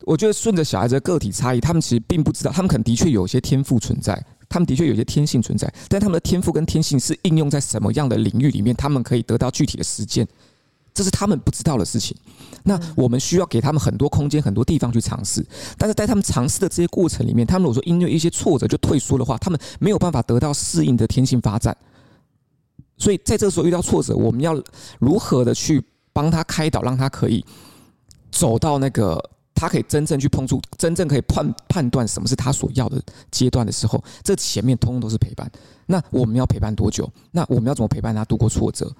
[0.00, 10.28] 我觉得顺着小孩子的个体差异，他们其实并不知道，他们可能的确有些天赋存在，他们的确有些天性存在，但他们的天赋跟天性是应用在什么样的领域里面，他们可以得到具体的实践。
[10.96, 12.16] 这是他们不知道的事情，
[12.64, 15.44] 那我们需要给他们很多空间、很多地方去尝试。
[15.76, 21.76] 但是在他们尝试的这些过程里面，他们如果说因为一些挫折就退缩的话，他们没有办法得到适应的天性发展。
[22.96, 24.58] 所以在这个时候遇到挫折，我们要
[24.98, 25.84] 如何的去
[26.14, 27.44] 帮他开导，让他可以
[28.30, 29.22] 走到那个
[29.54, 32.98] 他可以真正去碰触、真正可以判判断什么是他所要的
[33.30, 35.50] 阶段的时候，这前面通通都是陪伴。
[35.84, 37.06] 那我们要陪伴多久？
[37.30, 38.90] 那我们要怎么陪伴他度过挫折？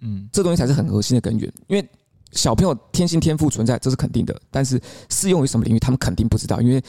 [0.00, 1.88] 嗯，这东西才是很核心的根源，因为
[2.32, 4.38] 小朋友天性天赋存在，这是肯定的。
[4.50, 6.82] 但是适用于什么领域，他们肯定不知道，因为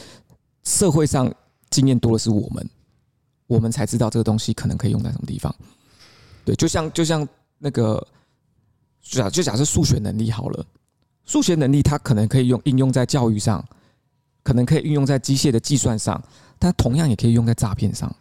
[0.64, 1.32] 社会上
[1.70, 2.68] 经验多的是我们，
[3.46, 5.54] 我们才知道这个东西可能可以用在什么地方。
[6.44, 7.26] 对，就像就像
[7.58, 8.06] 那个，
[9.00, 10.64] 就假就假设数学能力好了，
[11.24, 13.64] 数学能力它可能可以用应用在教育上，
[14.42, 16.22] 可能可以运用在机械的计算上，
[16.58, 18.14] 但同样也可以用在诈骗上。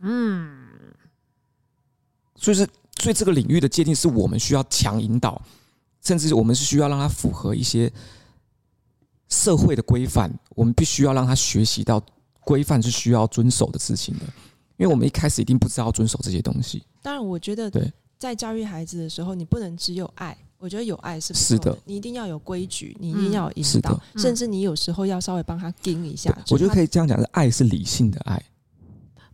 [0.00, 0.66] 嗯，
[2.36, 2.68] 所以是。
[2.98, 5.40] 所以这个领域的界定是我们需要强引导，
[6.02, 7.90] 甚至我们是需要让他符合一些
[9.28, 10.32] 社会的规范。
[10.50, 12.02] 我们必须要让他学习到
[12.40, 14.24] 规范是需要遵守的事情的，
[14.76, 16.82] 因为我们一开始一定不知道遵守这些东西。
[17.02, 26.36] 当然，我觉得对在教育孩子的时候，你不能只有爱，我觉得有爱是不是的，你一定要有规矩，你一定要有引导，嗯、甚至你有时候要稍微帮他盯一下。
[26.50, 28.42] 我觉得可以这样讲，是爱是理性的爱，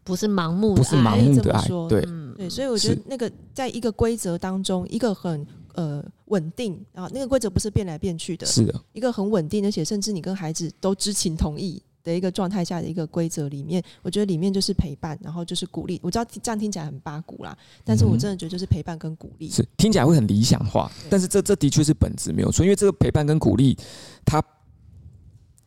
[0.03, 1.67] 不是盲目的，不是盲目的爱。
[1.89, 11.83] 对、嗯、对，所以我觉得那个在一个规则当中，一个很呃稳定啊，那个规则不是变来变去的，是的，一个很稳定，而且甚至你跟孩子都知情同意。
[12.05, 15.99] 的一个状态下的一个规则里面，我觉得里面就是陪伴，然后就是鼓励。
[16.03, 19.49] 我知道这样听起来很八股啦，但是我真的觉得就是陪伴跟鼓励。
[19.49, 23.75] 是听起来会很理想化，但是这这的确是本质没有错，因为这个陪伴跟鼓励，
[24.23, 24.45] 它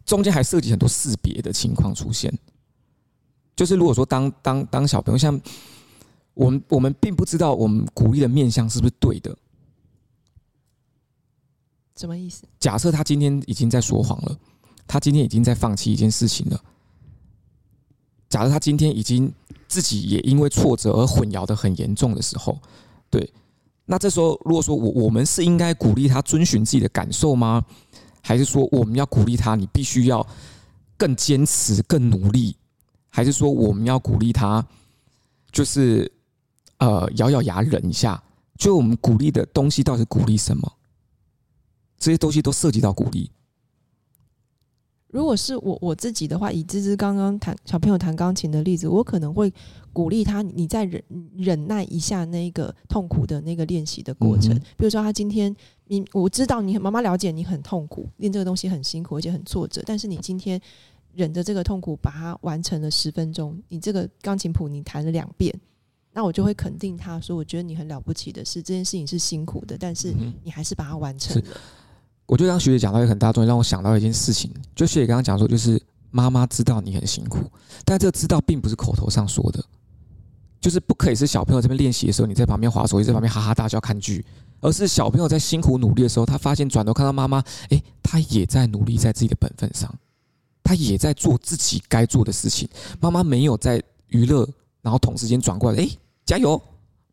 [0.05, 2.31] 中间还涉及很多识别的情况出现。
[3.55, 5.41] 就是如果说当当当小朋友，像
[6.37, 9.35] 我们我们并不知道我们鼓励的面向是不是对的，
[11.95, 12.43] 什么意思？
[12.59, 14.37] 假设他今天已经在说谎了。
[14.89, 16.63] 他今天已经在放弃一件事情了。
[18.29, 19.29] 假设他今天已经
[19.67, 22.57] 自己也因为挫折而混淆的很严重的时候，
[23.09, 23.33] 对，
[23.85, 27.65] 那这时候如果说我我们是应该鼓励他遵循自己的感受吗？
[28.21, 30.25] 还是说我们要鼓励他，你必须要
[30.95, 32.55] 更坚持、更努力？
[33.09, 34.65] 还是说我们要鼓励他，
[35.51, 36.09] 就是
[36.79, 38.21] 呃咬咬牙忍一下？
[38.57, 40.73] 就我们鼓励的东西到底是鼓励什么？
[41.97, 43.29] 这些东西都涉及到鼓励。
[45.09, 49.51] 如果是我我自己的话，以芝芝刚刚弹小朋友弹钢琴的例子，我可能会
[49.93, 51.01] 鼓励他，你再忍
[51.35, 54.53] 忍耐一下那个痛苦的那个练习的过程。
[54.75, 55.55] 比如说，他今天
[55.85, 60.59] 你我知道你妈妈了解你很痛苦，练这个东西很辛苦，而且很挫折，但是你今天
[61.13, 65.57] 忍着这个痛苦把它完成了十分钟，你这个钢琴谱你弹了两遍，
[66.17, 71.57] 那我就会肯定他说，我觉得你很了不起的是这件事情是辛苦的，但是你还是把它完成了。
[72.25, 74.51] 我就刚学姐讲到一个很大重点，让我想到一件事情。
[74.75, 77.41] 就学姐刚刚讲说，就是妈妈知道你很辛苦，
[77.85, 79.63] 但这个知道并不是口头上说的，
[80.59, 84.25] 就是不可以是小朋友这边练习的时候，你在旁边划手机，在旁边哈哈大笑看剧，
[84.59, 89.93] 而是小朋友在辛苦努力的时候，他发现转头看到妈妈，诶，他也在努力在自己的本分上，
[90.63, 92.67] 他也在做自己该做的事情。
[92.99, 94.49] 妈妈没有在娱乐，
[94.81, 95.97] 然后同时间转过来，诶，
[96.27, 96.61] 加油。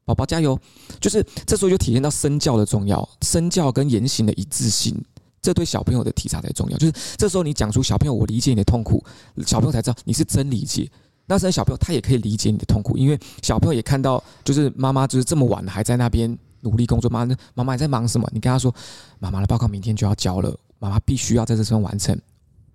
[0.07, 0.61] 宝宝加油！
[1.01, 4.95] 就是这时候就体验到身教的重要，身教跟言行的一致性，
[5.41, 6.77] 这对小朋友的体察才重要。
[6.77, 9.03] 就是这时候你讲出小朋友，我理解你的痛苦，
[9.47, 10.87] 小朋友才知道你是真理解。
[11.25, 17.09] 那时候小朋友他也可以理解你的痛苦，因为小朋友也看到，就是妈妈就是这么晚了还在那边努力工作。
[17.09, 18.29] 妈妈，妈妈你在忙什么？
[18.31, 18.71] 你跟他说，
[19.19, 22.15] 妈妈的报告明天就要交了，妈妈必须要在这时候完成，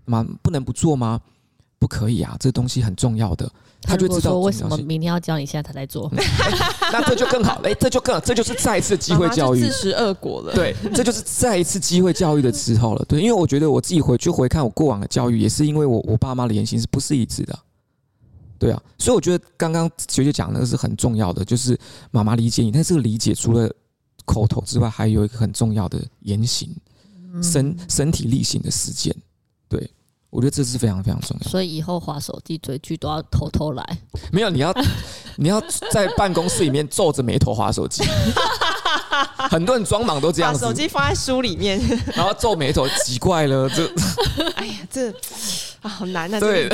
[0.05, 1.21] 妈不能不做吗？
[1.77, 3.47] 不可以啊，这东西很重要的。
[3.81, 6.11] 他就知道为什么明天要教你，现在他在做，
[6.91, 7.59] 那这就更好。
[7.63, 10.53] 哎，这就更好，这就是再一次机会教育，自食恶果了。
[10.53, 13.05] 对，这就是再一次机会教育的时候了。
[13.07, 17.57] 对，因为我觉得我自己回去回看我过往的教育，也是因为我我爸妈的言行是不是一致的。
[18.59, 21.79] 对啊，所以我觉得刚刚学姐讲那个是很重要的，就是
[22.11, 23.73] 妈妈理解你，但这个理解除了
[24.25, 26.69] 口头之外，还有一个很重要的言行、
[27.41, 29.15] 身身体力行的实践。
[29.69, 29.89] 对。
[30.29, 33.97] 我觉得这是非常非常重要，所以以后划手机追剧都要偷偷来。
[34.31, 34.71] 没有，你要
[35.37, 35.59] 你要
[35.91, 38.03] 在办公室里面皱着眉头划手机。
[39.49, 41.79] 很多人装忙都这样子，把手机放在书里面，
[42.15, 43.91] 然后皱眉头，奇怪了，这
[44.55, 45.11] 哎呀，这
[45.81, 46.39] 啊好难啊。
[46.39, 46.69] 对。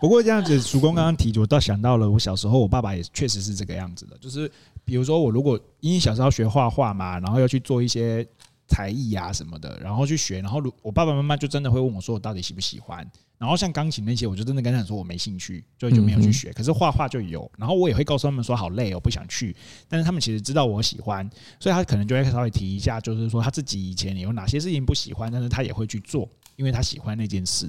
[0.00, 4.50] 不过这样子，叔公刚刚提，我倒想到了，我小时候我爸爸也确实是这个样子的，就是
[4.84, 8.24] 比如说我如果因为小时候要学画画嘛，然后要去做一些。
[8.72, 13.06] 才艺啊什么的，然后去学，然后我爸爸妈妈就真的会问我说我到底喜不喜欢。
[13.36, 16.52] 然后像钢琴那些，我就真的跟他说我没兴趣，所以就没有去学。
[16.52, 19.54] 可是画画就有，然后我也会告诉他们说好累，我不想去。
[19.88, 27.68] 但是他们其实知道我喜欢，所以他可能就会稍微提一下，就是说他自己以前有哪些事情不喜欢，但是他也会去做，因为他喜欢那件事。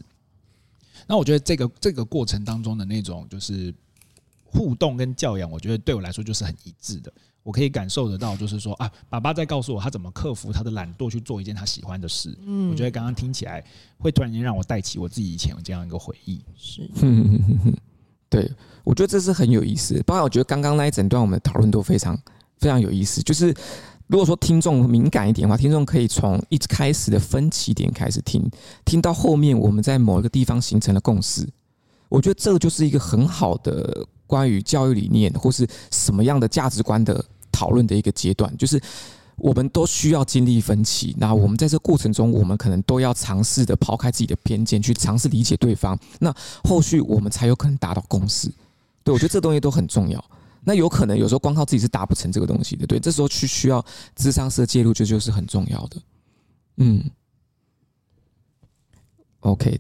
[1.08, 3.74] 那我觉得这个这个过程当中的那种就是
[4.46, 7.12] 互动跟教养，我觉得对我来说就是很一致的。
[7.44, 12.34] 我可以感受得到，就是说啊，爸爸在告诉我他怎么克服他的懒惰去做一件他喜欢的事。
[12.46, 13.62] 嗯，我觉得刚刚听起来
[13.98, 16.40] 会突然间让我带起我自己以前有这样一个回忆。
[16.56, 16.90] 是，
[18.30, 18.50] 对，
[18.86, 20.02] 我觉得这是很有意思。
[20.04, 22.18] 包括我觉得刚刚那一整段我们讨论都非常
[22.60, 23.22] 非常有意思。
[23.22, 23.54] 就是
[24.08, 28.50] 如果说听众敏感一点的话，听众可以从一开始的分歧点开始听，
[28.86, 31.46] 听到后面我们在某一个地方形成了共识。
[32.08, 37.26] 我觉得这个就是一个很好的关于教育理念或是什么样的价值观的。
[37.54, 38.82] 讨论的一个阶段，就是
[39.38, 41.16] 我们都需要经历分歧。
[41.18, 45.98] 那我们在这过程中，我们可能都要尝试的抛开自己的偏见，去尝试理解对方。
[46.20, 46.36] 那
[46.66, 48.52] 后续我们才有可能达到共识。
[49.04, 50.24] 对，我觉得这东西都很重要。
[50.66, 52.88] 那有可能有时候光靠自己是达不成这个东西的。
[52.88, 53.84] 对，这时候去需要
[54.16, 56.02] 智商师的介入，这就是很重要的。
[56.78, 57.04] 嗯
[59.42, 59.80] ，OK，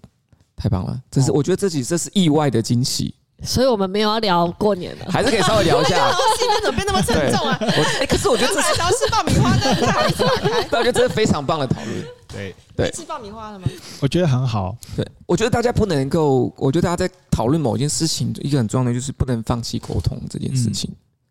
[0.55, 1.01] 太棒了！
[1.09, 3.15] 这是我觉得这几这是意外的惊喜。
[3.43, 6.09] 所以我们没有要聊过年了，还是可以稍微聊一下。
[6.37, 7.57] 气氛怎么变那么沉重啊？
[7.61, 12.05] 哎、欸，可是我觉得这是聊吃爆米花，刚但我觉得这是非常棒的讨论。
[12.27, 13.67] 对对，吃爆米花了吗？
[13.99, 14.75] 我觉得很好。
[14.95, 20.89] 对，我觉得大家不能够，我觉得大家在讨论某件事情，一个很重要的就是不能放弃沟通这件事情。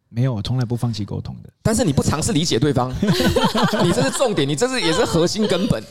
[0.08, 1.50] 没有，我从来不放弃沟通的。
[1.62, 2.94] 但是你不尝试理解对方，
[3.82, 5.82] 你这是重点，你这是也是核心根本。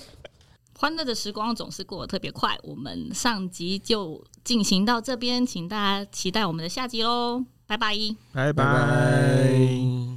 [0.82, 7.96] 欢乐的时光总是过得特别快，我们上集就进行到这边，请大家期待我们的下集喽，拜拜，
[8.34, 10.11] 拜拜。